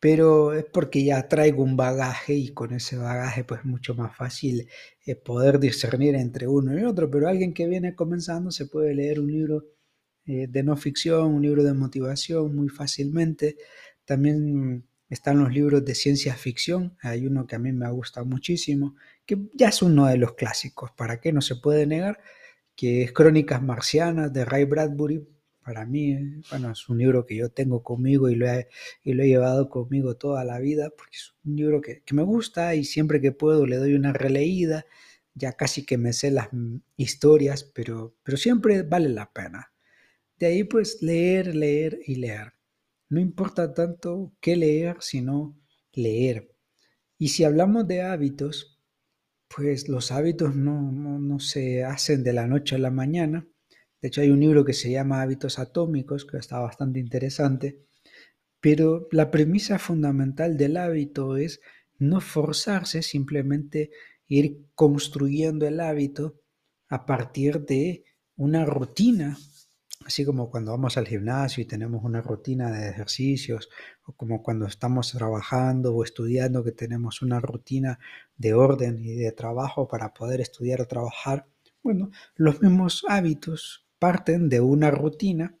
pero 0.00 0.54
es 0.54 0.64
porque 0.64 1.04
ya 1.04 1.28
traigo 1.28 1.62
un 1.62 1.76
bagaje 1.76 2.34
y 2.34 2.52
con 2.54 2.72
ese 2.72 2.96
bagaje 2.96 3.44
pues 3.44 3.64
mucho 3.64 3.94
más 3.94 4.16
fácil 4.16 4.68
eh, 5.06 5.16
poder 5.16 5.60
discernir 5.60 6.14
entre 6.14 6.48
uno 6.48 6.78
y 6.78 6.84
otro. 6.84 7.10
Pero 7.10 7.28
alguien 7.28 7.54
que 7.54 7.68
viene 7.68 7.94
comenzando 7.94 8.50
se 8.50 8.66
puede 8.66 8.94
leer 8.94 9.20
un 9.20 9.30
libro 9.30 9.66
eh, 10.26 10.46
de 10.48 10.62
no 10.62 10.76
ficción, 10.76 11.34
un 11.34 11.42
libro 11.42 11.62
de 11.64 11.74
motivación 11.74 12.54
muy 12.54 12.68
fácilmente. 12.68 13.56
También 14.04 14.84
están 15.10 15.40
los 15.40 15.52
libros 15.52 15.84
de 15.84 15.94
ciencia 15.94 16.34
ficción. 16.34 16.96
Hay 17.02 17.26
uno 17.26 17.46
que 17.46 17.56
a 17.56 17.58
mí 17.58 17.72
me 17.72 17.90
gusta 17.90 18.24
muchísimo, 18.24 18.94
que 19.26 19.38
ya 19.54 19.68
es 19.68 19.82
uno 19.82 20.06
de 20.06 20.16
los 20.16 20.34
clásicos, 20.34 20.92
¿para 20.92 21.20
qué 21.20 21.32
no 21.32 21.40
se 21.42 21.56
puede 21.56 21.86
negar? 21.86 22.20
Que 22.76 23.02
es 23.02 23.12
Crónicas 23.12 23.62
Marcianas 23.62 24.32
de 24.32 24.44
Ray 24.44 24.64
Bradbury. 24.64 25.26
Para 25.62 25.84
mí, 25.84 26.16
bueno, 26.50 26.70
es 26.72 26.88
un 26.88 26.98
libro 26.98 27.26
que 27.26 27.36
yo 27.36 27.50
tengo 27.50 27.82
conmigo 27.82 28.28
y 28.30 28.34
lo 28.34 28.48
he, 28.48 28.68
y 29.02 29.12
lo 29.12 29.22
he 29.22 29.28
llevado 29.28 29.68
conmigo 29.68 30.16
toda 30.16 30.44
la 30.44 30.58
vida, 30.58 30.90
porque 30.96 31.16
es 31.16 31.34
un 31.44 31.56
libro 31.56 31.80
que, 31.80 32.02
que 32.02 32.14
me 32.14 32.22
gusta 32.22 32.74
y 32.74 32.84
siempre 32.84 33.20
que 33.20 33.32
puedo 33.32 33.66
le 33.66 33.76
doy 33.76 33.94
una 33.94 34.12
releída. 34.12 34.86
Ya 35.34 35.52
casi 35.52 35.84
que 35.86 35.96
me 35.98 36.12
sé 36.12 36.30
las 36.30 36.48
historias, 36.96 37.64
pero, 37.64 38.16
pero 38.22 38.36
siempre 38.36 38.82
vale 38.82 39.08
la 39.10 39.32
pena. 39.32 39.69
De 40.40 40.46
ahí 40.46 40.64
pues 40.64 41.02
leer, 41.02 41.54
leer 41.54 42.00
y 42.06 42.14
leer. 42.14 42.54
No 43.10 43.20
importa 43.20 43.74
tanto 43.74 44.32
qué 44.40 44.56
leer, 44.56 44.96
sino 45.00 45.54
leer. 45.92 46.56
Y 47.18 47.28
si 47.28 47.44
hablamos 47.44 47.86
de 47.86 48.00
hábitos, 48.00 48.80
pues 49.54 49.90
los 49.90 50.10
hábitos 50.10 50.56
no, 50.56 50.90
no, 50.90 51.40
se 51.40 51.84
hacen 51.84 52.24
de 52.24 52.32
la 52.32 52.46
noche 52.46 52.76
a 52.76 52.78
la 52.78 52.90
mañana. 52.90 53.46
De 54.00 54.08
hecho, 54.08 54.22
hay 54.22 54.30
un 54.30 54.40
libro 54.40 54.64
que 54.64 54.72
se 54.72 54.90
llama 54.90 55.20
Hábitos 55.20 55.58
Atómicos, 55.58 56.24
que 56.24 56.38
está 56.38 56.58
bastante 56.58 57.00
interesante. 57.00 57.84
Pero 58.60 59.08
la 59.10 59.30
premisa 59.30 59.78
fundamental 59.78 60.56
del 60.56 60.78
hábito 60.78 61.36
es 61.36 61.60
no 61.98 62.22
forzarse, 62.22 63.02
simplemente 63.02 63.90
ir 64.26 64.64
construyendo 64.74 65.66
el 65.66 65.80
hábito 65.80 66.40
a 66.88 67.04
partir 67.04 67.66
de 67.66 68.04
una 68.36 68.64
rutina 68.64 69.36
Así 70.04 70.24
como 70.24 70.50
cuando 70.50 70.72
vamos 70.72 70.96
al 70.96 71.06
gimnasio 71.06 71.62
y 71.62 71.66
tenemos 71.66 72.02
una 72.04 72.22
rutina 72.22 72.70
de 72.72 72.88
ejercicios, 72.88 73.68
o 74.04 74.12
como 74.12 74.42
cuando 74.42 74.66
estamos 74.66 75.12
trabajando 75.12 75.94
o 75.94 76.02
estudiando 76.02 76.64
que 76.64 76.72
tenemos 76.72 77.22
una 77.22 77.38
rutina 77.40 77.98
de 78.36 78.54
orden 78.54 79.04
y 79.04 79.14
de 79.14 79.32
trabajo 79.32 79.86
para 79.88 80.12
poder 80.14 80.40
estudiar 80.40 80.80
o 80.80 80.86
trabajar. 80.86 81.46
Bueno, 81.82 82.10
los 82.34 82.60
mismos 82.62 83.04
hábitos 83.08 83.86
parten 83.98 84.48
de 84.48 84.60
una 84.60 84.90
rutina 84.90 85.56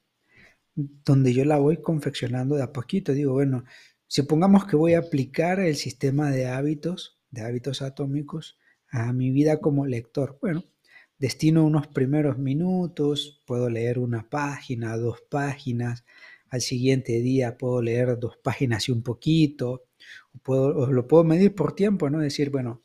donde 0.74 1.34
yo 1.34 1.44
la 1.44 1.58
voy 1.58 1.82
confeccionando 1.82 2.56
de 2.56 2.62
a 2.62 2.72
poquito. 2.72 3.12
Digo, 3.12 3.34
bueno, 3.34 3.64
si 4.06 4.22
pongamos 4.22 4.66
que 4.66 4.76
voy 4.76 4.94
a 4.94 5.00
aplicar 5.00 5.60
el 5.60 5.76
sistema 5.76 6.30
de 6.30 6.48
hábitos, 6.48 7.20
de 7.30 7.42
hábitos 7.42 7.82
atómicos, 7.82 8.58
a 8.90 9.12
mi 9.12 9.30
vida 9.30 9.60
como 9.60 9.86
lector. 9.86 10.38
Bueno, 10.40 10.64
destino 11.20 11.64
unos 11.64 11.86
primeros 11.86 12.38
minutos, 12.38 13.42
puedo 13.46 13.68
leer 13.68 13.98
una 13.98 14.28
página, 14.28 14.96
dos 14.96 15.20
páginas, 15.20 16.04
al 16.48 16.62
siguiente 16.62 17.20
día 17.20 17.58
puedo 17.58 17.82
leer 17.82 18.18
dos 18.18 18.38
páginas 18.38 18.88
y 18.88 18.92
un 18.92 19.02
poquito, 19.02 19.84
o, 20.32 20.38
puedo, 20.38 20.90
lo 20.90 21.06
puedo 21.06 21.22
medir 21.22 21.54
por 21.54 21.74
tiempo, 21.76 22.08
¿no? 22.08 22.18
Decir, 22.20 22.50
bueno, 22.50 22.80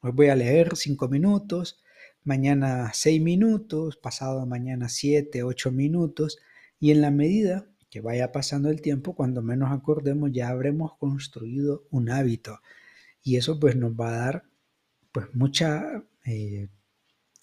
hoy 0.00 0.12
voy 0.12 0.28
a 0.28 0.36
leer 0.36 0.76
cinco 0.76 1.08
minutos, 1.08 1.82
mañana 2.22 2.92
seis 2.94 3.20
minutos, 3.20 3.96
pasado 3.96 4.46
mañana 4.46 4.88
siete, 4.88 5.42
ocho 5.42 5.72
minutos, 5.72 6.38
y 6.78 6.92
en 6.92 7.00
la 7.00 7.10
medida 7.10 7.66
que 7.90 8.00
vaya 8.00 8.30
pasando 8.30 8.70
el 8.70 8.80
tiempo, 8.80 9.16
cuando 9.16 9.42
menos 9.42 9.72
acordemos, 9.72 10.30
ya 10.32 10.48
habremos 10.50 10.96
construido 10.98 11.86
un 11.90 12.10
hábito. 12.10 12.60
Y 13.22 13.36
eso 13.36 13.58
pues 13.58 13.74
nos 13.76 13.92
va 13.92 14.08
a 14.08 14.18
dar 14.18 14.44
pues 15.12 15.34
mucha 15.34 16.04
eh, 16.24 16.68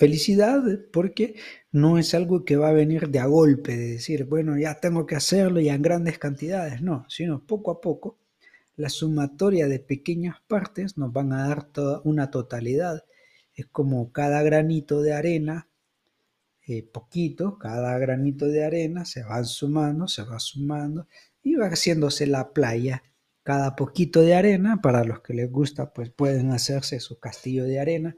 felicidad 0.03 0.61
porque 0.91 1.35
no 1.71 1.97
es 1.97 2.13
algo 2.13 2.43
que 2.43 2.57
va 2.57 2.67
a 2.67 2.73
venir 2.73 3.07
de 3.07 3.19
a 3.19 3.25
golpe, 3.25 3.77
de 3.77 3.91
decir, 3.91 4.25
bueno, 4.25 4.57
ya 4.57 4.81
tengo 4.81 5.05
que 5.05 5.15
hacerlo 5.15 5.61
y 5.61 5.69
en 5.69 5.81
grandes 5.81 6.19
cantidades, 6.19 6.81
no, 6.81 7.05
sino 7.07 7.45
poco 7.47 7.71
a 7.71 7.79
poco 7.79 8.17
la 8.75 8.89
sumatoria 8.89 9.69
de 9.69 9.79
pequeñas 9.79 10.41
partes 10.45 10.97
nos 10.97 11.13
van 11.13 11.31
a 11.31 11.47
dar 11.47 11.63
toda 11.63 12.01
una 12.03 12.31
totalidad. 12.31 13.05
Es 13.55 13.67
como 13.67 14.11
cada 14.11 14.43
granito 14.43 15.01
de 15.01 15.13
arena, 15.13 15.69
eh, 16.67 16.83
poquito, 16.83 17.57
cada 17.57 17.97
granito 17.97 18.47
de 18.47 18.65
arena 18.65 19.05
se 19.05 19.23
va 19.23 19.41
sumando, 19.45 20.09
se 20.09 20.23
va 20.23 20.37
sumando 20.39 21.07
y 21.41 21.55
va 21.55 21.67
haciéndose 21.67 22.27
la 22.27 22.51
playa. 22.51 23.03
Cada 23.43 23.77
poquito 23.77 24.19
de 24.19 24.35
arena, 24.35 24.81
para 24.81 25.05
los 25.05 25.21
que 25.21 25.33
les 25.33 25.49
gusta, 25.49 25.93
pues 25.93 26.09
pueden 26.09 26.51
hacerse 26.51 26.99
su 26.99 27.19
castillo 27.19 27.63
de 27.63 27.79
arena 27.79 28.17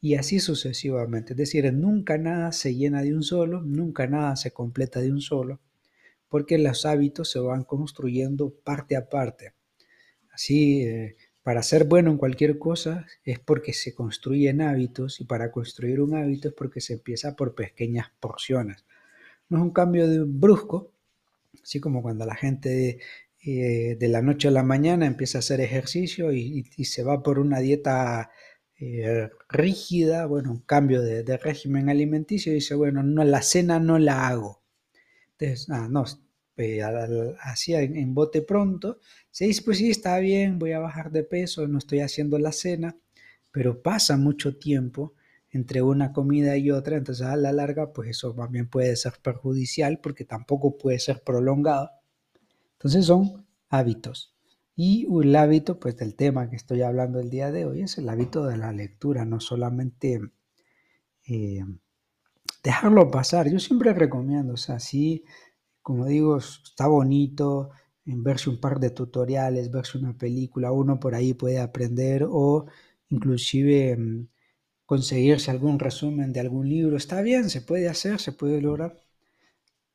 y 0.00 0.14
así 0.14 0.40
sucesivamente. 0.40 1.34
Es 1.34 1.36
decir, 1.36 1.72
nunca 1.72 2.18
nada 2.18 2.52
se 2.52 2.74
llena 2.74 3.02
de 3.02 3.14
un 3.14 3.22
solo, 3.22 3.60
nunca 3.62 4.06
nada 4.06 4.36
se 4.36 4.52
completa 4.52 5.00
de 5.00 5.12
un 5.12 5.20
solo, 5.20 5.60
porque 6.28 6.58
los 6.58 6.86
hábitos 6.86 7.30
se 7.30 7.38
van 7.40 7.64
construyendo 7.64 8.50
parte 8.50 8.96
a 8.96 9.08
parte. 9.08 9.54
Así, 10.32 10.82
eh, 10.82 11.16
para 11.42 11.62
ser 11.62 11.84
bueno 11.84 12.10
en 12.10 12.18
cualquier 12.18 12.58
cosa 12.58 13.06
es 13.24 13.38
porque 13.38 13.72
se 13.72 13.94
construyen 13.94 14.60
hábitos 14.60 15.20
y 15.20 15.24
para 15.24 15.50
construir 15.50 16.00
un 16.00 16.14
hábito 16.14 16.48
es 16.48 16.54
porque 16.54 16.80
se 16.80 16.94
empieza 16.94 17.34
por 17.36 17.54
pequeñas 17.54 18.08
porciones. 18.20 18.84
No 19.48 19.58
es 19.58 19.62
un 19.64 19.72
cambio 19.72 20.06
brusco, 20.26 20.92
así 21.62 21.80
como 21.80 22.02
cuando 22.02 22.26
la 22.26 22.36
gente 22.36 23.00
eh, 23.42 23.96
de 23.98 24.08
la 24.08 24.22
noche 24.22 24.48
a 24.48 24.50
la 24.50 24.62
mañana 24.62 25.06
empieza 25.06 25.38
a 25.38 25.40
hacer 25.40 25.60
ejercicio 25.60 26.32
y, 26.32 26.64
se 26.84 27.02
va 27.02 27.22
por 27.22 27.38
una 27.38 27.58
dieta 27.60 28.30
eh, 28.80 29.30
rígida, 29.50 30.24
bueno, 30.24 30.50
un 30.52 30.60
cambio 30.60 31.02
de, 31.02 31.36
régimen 31.36 31.90
alimenticio 31.90 32.52
dice, 32.52 32.74
bueno, 32.74 33.02
no, 33.02 33.22
la 33.24 33.42
cena 33.42 33.78
no 33.78 33.98
la 33.98 34.28
hago. 34.28 34.62
Entonces, 35.38 35.68
no, 35.68 36.04
así 37.42 37.74
en, 37.74 38.14
bote 38.14 38.42
pronto, 38.42 38.98
se 39.30 39.46
dice, 39.46 39.62
pues 39.62 39.78
sí, 39.78 39.90
está 39.90 40.18
bien, 40.18 40.58
voy 40.58 40.72
a 40.72 40.78
bajar 40.78 41.10
de 41.10 41.24
peso, 41.24 41.66
no 41.68 41.78
estoy 41.78 42.00
haciendo 42.00 42.38
la 42.38 42.52
cena, 42.52 42.96
pero 43.52 43.82
pasa 43.82 44.16
mucho 44.16 44.56
tiempo 44.56 45.14
entre 45.50 45.82
una 45.82 46.12
comida 46.12 46.56
y 46.56 46.70
otra, 46.70 46.96
entonces 46.96 47.26
a 47.26 47.36
la 47.36 47.52
larga, 47.52 47.92
pues 47.92 48.10
eso 48.10 48.32
también 48.34 48.68
puede 48.68 48.96
ser 48.96 49.14
perjudicial 49.22 49.98
porque 50.00 50.24
tampoco 50.24 50.78
puede 50.78 50.98
ser 51.00 51.22
prolongado. 51.22 51.90
Entonces 52.74 53.06
son 53.06 53.46
hábitos. 53.68 54.34
Y 54.76 55.06
el 55.22 55.36
hábito, 55.36 55.78
pues 55.78 55.96
del 55.96 56.14
tema 56.14 56.48
que 56.48 56.56
estoy 56.56 56.82
hablando 56.82 57.20
el 57.20 57.30
día 57.30 57.50
de 57.50 57.66
hoy, 57.66 57.82
es 57.82 57.98
el 57.98 58.08
hábito 58.08 58.46
de 58.46 58.56
la 58.56 58.72
lectura, 58.72 59.24
no 59.24 59.40
solamente 59.40 60.20
eh, 61.26 61.64
dejarlo 62.62 63.10
pasar. 63.10 63.50
Yo 63.50 63.58
siempre 63.58 63.92
recomiendo, 63.92 64.54
o 64.54 64.56
sea, 64.56 64.80
sí 64.80 65.24
como 65.82 66.06
digo, 66.06 66.38
está 66.38 66.86
bonito 66.86 67.70
en 68.06 68.22
verse 68.22 68.50
un 68.50 68.60
par 68.60 68.80
de 68.80 68.90
tutoriales, 68.90 69.70
verse 69.70 69.98
una 69.98 70.16
película, 70.16 70.72
uno 70.72 71.00
por 71.00 71.14
ahí 71.14 71.34
puede 71.34 71.58
aprender 71.60 72.26
o 72.30 72.66
inclusive 73.08 73.96
mm, 73.96 74.28
conseguirse 74.86 75.50
algún 75.50 75.78
resumen 75.78 76.32
de 76.32 76.40
algún 76.40 76.68
libro. 76.68 76.96
Está 76.96 77.22
bien, 77.22 77.50
se 77.50 77.62
puede 77.62 77.88
hacer, 77.88 78.20
se 78.20 78.32
puede 78.32 78.60
lograr, 78.60 79.00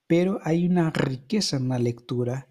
pero 0.08 0.40
hay 0.44 0.68
una 0.68 0.90
riqueza 0.92 1.58
en 1.58 1.70
la 1.70 1.80
lectura 1.80 2.48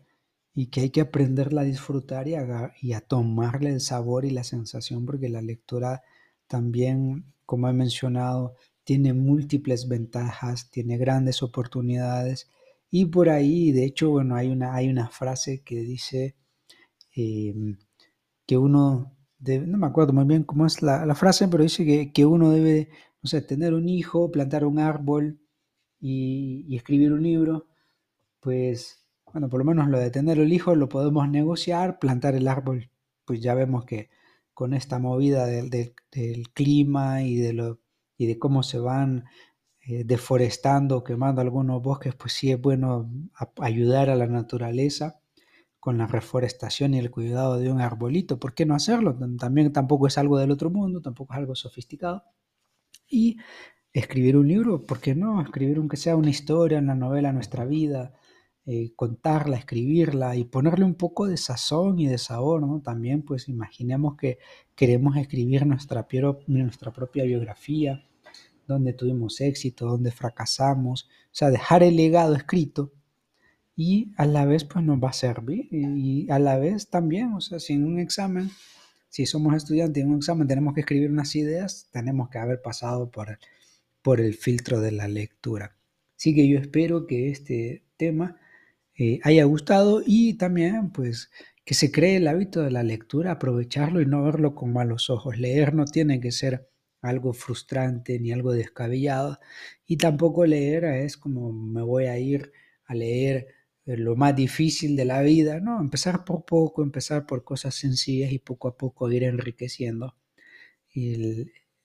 y 0.54 0.66
que 0.68 0.82
hay 0.82 0.90
que 0.90 1.00
aprenderla 1.00 1.62
a 1.62 1.64
disfrutar 1.64 2.28
y 2.28 2.34
a, 2.34 2.72
y 2.80 2.92
a 2.92 3.00
tomarle 3.00 3.70
el 3.70 3.80
sabor 3.80 4.24
y 4.24 4.30
la 4.30 4.44
sensación, 4.44 5.04
porque 5.06 5.28
la 5.28 5.42
lectura 5.42 6.02
también, 6.46 7.26
como 7.46 7.68
he 7.68 7.72
mencionado, 7.72 8.54
tiene 8.84 9.12
múltiples 9.14 9.88
ventajas, 9.88 10.70
tiene 10.70 10.96
grandes 10.98 11.42
oportunidades 11.42 12.48
y 12.96 13.06
por 13.06 13.28
ahí, 13.28 13.72
de 13.72 13.84
hecho, 13.86 14.10
bueno, 14.10 14.36
hay 14.36 14.50
una, 14.50 14.72
hay 14.74 14.88
una 14.88 15.08
frase 15.08 15.64
que 15.64 15.80
dice 15.80 16.36
em, 17.16 17.76
que 18.46 18.56
uno, 18.56 19.16
debe, 19.38 19.66
no 19.66 19.78
me 19.78 19.86
acuerdo 19.88 20.12
muy 20.12 20.24
bien 20.26 20.44
cómo 20.44 20.64
es 20.66 20.80
la, 20.82 21.12
frase, 21.16 21.48
pero 21.48 21.64
dice 21.64 22.12
que, 22.12 22.26
uno 22.26 22.50
debe, 22.50 22.90
no 23.22 23.28
sé, 23.28 23.42
tener 23.42 23.74
un 23.74 23.88
hijo, 23.88 24.30
plantar 24.30 24.64
un 24.64 24.78
árbol 24.78 25.40
y, 26.00 26.76
escribir 26.76 27.12
un 27.12 27.24
libro. 27.24 27.66
Pues, 28.40 29.03
bueno, 29.34 29.48
por 29.48 29.58
lo 29.58 29.64
menos 29.64 29.88
lo 29.88 29.98
de 29.98 30.12
tener 30.12 30.38
el 30.38 30.52
hijo 30.52 30.76
lo 30.76 30.88
podemos 30.88 31.28
negociar, 31.28 31.98
plantar 31.98 32.36
el 32.36 32.46
árbol, 32.46 32.88
pues 33.24 33.40
ya 33.40 33.54
vemos 33.54 33.84
que 33.84 34.08
con 34.54 34.74
esta 34.74 35.00
movida 35.00 35.44
del, 35.44 35.70
del 35.70 36.50
clima 36.52 37.22
y 37.22 37.34
de, 37.34 37.52
lo, 37.52 37.80
y 38.16 38.26
de 38.26 38.38
cómo 38.38 38.62
se 38.62 38.78
van 38.78 39.24
eh, 39.80 40.04
deforestando, 40.04 41.02
quemando 41.02 41.40
algunos 41.40 41.82
bosques, 41.82 42.14
pues 42.14 42.32
sí 42.32 42.52
es 42.52 42.60
bueno 42.60 43.10
ayudar 43.58 44.08
a 44.08 44.14
la 44.14 44.28
naturaleza 44.28 45.20
con 45.80 45.98
la 45.98 46.06
reforestación 46.06 46.94
y 46.94 47.00
el 47.00 47.10
cuidado 47.10 47.58
de 47.58 47.72
un 47.72 47.80
arbolito. 47.80 48.38
¿Por 48.38 48.54
qué 48.54 48.66
no 48.66 48.76
hacerlo? 48.76 49.18
También 49.36 49.72
tampoco 49.72 50.06
es 50.06 50.16
algo 50.16 50.38
del 50.38 50.52
otro 50.52 50.70
mundo, 50.70 51.02
tampoco 51.02 51.32
es 51.34 51.38
algo 51.40 51.56
sofisticado. 51.56 52.22
Y 53.08 53.38
escribir 53.92 54.36
un 54.36 54.46
libro, 54.46 54.86
¿por 54.86 55.00
qué 55.00 55.16
no? 55.16 55.42
Escribir 55.42 55.78
aunque 55.78 55.96
sea 55.96 56.14
una 56.14 56.30
historia, 56.30 56.78
una 56.78 56.94
novela, 56.94 57.32
nuestra 57.32 57.64
vida, 57.64 58.14
eh, 58.66 58.94
contarla, 58.96 59.58
escribirla 59.58 60.36
y 60.36 60.44
ponerle 60.44 60.86
un 60.86 60.94
poco 60.94 61.26
de 61.26 61.36
sazón 61.36 61.98
y 61.98 62.06
de 62.06 62.16
sabor, 62.16 62.66
¿no? 62.66 62.80
También 62.80 63.20
pues 63.20 63.50
imaginemos 63.50 64.16
que 64.16 64.38
queremos 64.74 65.18
escribir 65.18 65.66
nuestra, 65.66 66.06
propia 66.08 67.24
biografía, 67.24 68.08
donde 68.66 68.94
tuvimos 68.94 69.42
éxito, 69.42 69.86
donde 69.86 70.12
fracasamos, 70.12 71.10
o 71.26 71.28
sea, 71.32 71.50
dejar 71.50 71.82
el 71.82 71.96
legado 71.96 72.34
escrito 72.34 72.94
y 73.76 74.12
a 74.16 74.24
la 74.24 74.46
vez 74.46 74.64
pues 74.64 74.82
nos 74.82 74.98
va 74.98 75.10
a 75.10 75.12
servir 75.12 75.68
y 75.70 76.30
a 76.30 76.38
la 76.38 76.56
vez 76.56 76.88
también, 76.88 77.34
o 77.34 77.42
sea, 77.42 77.60
si 77.60 77.74
en 77.74 77.84
un 77.84 77.98
examen, 77.98 78.48
si 79.10 79.26
somos 79.26 79.54
estudiantes 79.54 80.02
en 80.02 80.10
un 80.10 80.16
examen 80.16 80.48
tenemos 80.48 80.72
que 80.72 80.80
escribir 80.80 81.10
unas 81.10 81.36
ideas, 81.36 81.90
tenemos 81.92 82.30
que 82.30 82.38
haber 82.38 82.62
pasado 82.62 83.10
por 83.10 83.28
el, 83.28 83.38
por 84.00 84.22
el 84.22 84.32
filtro 84.32 84.80
de 84.80 84.92
la 84.92 85.06
lectura. 85.06 85.76
Así 86.16 86.34
que 86.34 86.48
yo 86.48 86.58
espero 86.58 87.06
que 87.06 87.28
este 87.28 87.84
tema 87.98 88.38
eh, 88.96 89.20
haya 89.24 89.44
gustado 89.44 90.02
y 90.06 90.34
también 90.34 90.90
pues 90.90 91.30
que 91.64 91.74
se 91.74 91.90
cree 91.92 92.16
el 92.16 92.28
hábito 92.28 92.62
de 92.62 92.70
la 92.70 92.82
lectura, 92.82 93.32
aprovecharlo 93.32 94.00
y 94.00 94.06
no 94.06 94.22
verlo 94.24 94.54
con 94.54 94.72
malos 94.72 95.10
ojos. 95.10 95.38
Leer 95.38 95.74
no 95.74 95.86
tiene 95.86 96.20
que 96.20 96.30
ser 96.32 96.68
algo 97.00 97.32
frustrante 97.32 98.18
ni 98.18 98.32
algo 98.32 98.52
descabellado. 98.52 99.38
Y 99.86 99.96
tampoco 99.98 100.46
leer 100.46 100.84
es 100.84 101.16
como 101.16 101.52
me 101.52 101.82
voy 101.82 102.06
a 102.06 102.18
ir 102.18 102.52
a 102.86 102.94
leer 102.94 103.48
eh, 103.86 103.96
lo 103.96 104.16
más 104.16 104.36
difícil 104.36 104.96
de 104.96 105.04
la 105.06 105.22
vida, 105.22 105.60
no, 105.60 105.80
empezar 105.80 106.24
por 106.24 106.44
poco, 106.44 106.82
empezar 106.82 107.26
por 107.26 107.44
cosas 107.44 107.74
sencillas 107.74 108.32
y 108.32 108.38
poco 108.38 108.68
a 108.68 108.76
poco 108.76 109.10
ir 109.10 109.24
enriqueciendo 109.24 110.16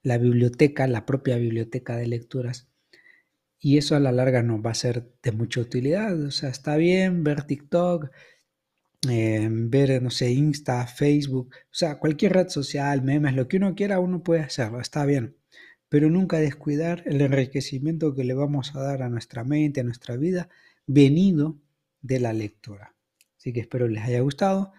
la 0.04 0.18
biblioteca, 0.18 0.88
la 0.88 1.06
propia 1.06 1.38
biblioteca 1.38 1.98
de 1.98 2.08
lecturas. 2.08 2.69
Y 3.60 3.78
eso 3.78 3.96
a 3.96 4.00
la 4.00 4.12
larga 4.12 4.42
nos 4.42 4.66
va 4.66 4.72
a 4.72 4.76
ser 4.76 5.12
de 5.22 5.32
mucha 5.32 5.62
utilidad. 5.62 6.22
O 6.24 6.32
sea, 6.32 6.50
está 6.50 6.78
bien 6.78 7.24
ver 7.24 7.44
TikTok, 7.44 8.10
ver, 9.02 10.02
no 10.02 10.10
sé, 10.10 10.32
Insta, 10.32 10.86
Facebook, 10.88 11.50
o 11.54 11.74
sea, 11.74 12.00
cualquier 12.00 12.34
red 12.34 12.50
social, 12.50 13.02
memes, 13.02 13.36
lo 13.36 13.48
que 13.48 13.58
uno 13.58 13.76
quiera, 13.76 14.00
uno 14.00 14.24
puede 14.24 14.42
hacerlo, 14.42 14.80
está 14.80 15.06
bien. 15.06 15.38
Pero 15.90 16.10
nunca 16.10 16.40
descuidar 16.40 17.04
el 17.06 17.22
enriquecimiento 17.22 18.14
que 18.14 18.24
le 18.24 18.34
vamos 18.34 18.76
a 18.76 18.82
dar 18.82 19.02
a 19.02 19.10
nuestra 19.10 19.44
mente, 19.44 19.82
a 19.82 19.84
nuestra 19.84 20.18
vida, 20.18 20.50
venido 20.86 21.58
de 22.02 22.20
la 22.20 22.34
lectura. 22.34 22.96
Así 23.38 23.54
que 23.54 23.62
espero 23.62 23.88
les 23.88 24.04
haya 24.04 24.22
gustado 24.22 24.74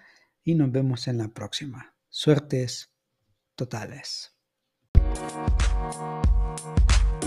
y 0.44 0.54
nos 0.54 0.70
vemos 0.70 1.08
en 1.08 1.18
la 1.18 1.28
próxima. 1.28 1.94
Suertes 2.08 2.92
totales. 3.56 4.36